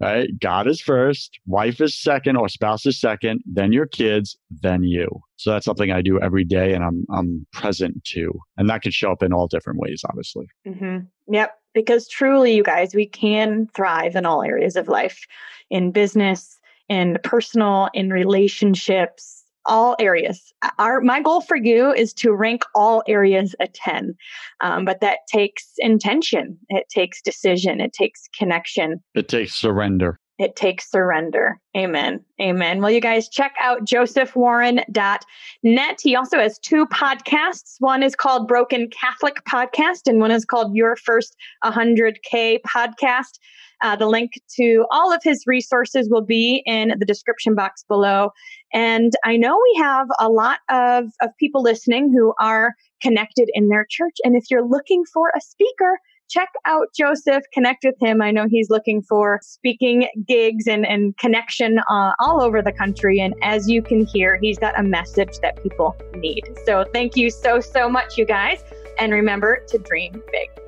[0.00, 0.38] right?
[0.38, 5.08] God is first, wife is second, or spouse is second, then your kids, then you.
[5.36, 8.94] So that's something I do every day, and I'm I'm present to, and that could
[8.94, 10.46] show up in all different ways, obviously.
[10.66, 10.98] Mm-hmm.
[11.32, 15.26] Yep, because truly, you guys, we can thrive in all areas of life,
[15.70, 16.57] in business,
[16.88, 20.52] in personal, in relationships, all areas.
[20.78, 24.14] Our my goal for you is to rank all areas a ten,
[24.62, 26.58] um, but that takes intention.
[26.68, 27.80] It takes decision.
[27.80, 29.02] It takes connection.
[29.14, 30.18] It takes surrender.
[30.38, 31.58] It takes surrender.
[31.76, 32.24] Amen.
[32.40, 32.80] Amen.
[32.80, 35.98] Well, you guys check out josephwarren.net.
[36.00, 37.74] He also has two podcasts.
[37.80, 41.34] One is called Broken Catholic Podcast, and one is called Your First
[41.64, 43.40] 100K Podcast.
[43.80, 48.30] Uh, the link to all of his resources will be in the description box below.
[48.72, 53.68] And I know we have a lot of, of people listening who are connected in
[53.68, 54.16] their church.
[54.24, 58.22] And if you're looking for a speaker, check out Joseph, connect with him.
[58.22, 63.20] I know he's looking for speaking gigs and, and connection uh, all over the country.
[63.20, 66.42] And as you can hear, he's got a message that people need.
[66.66, 68.62] So thank you so, so much, you guys.
[68.98, 70.67] And remember to dream big.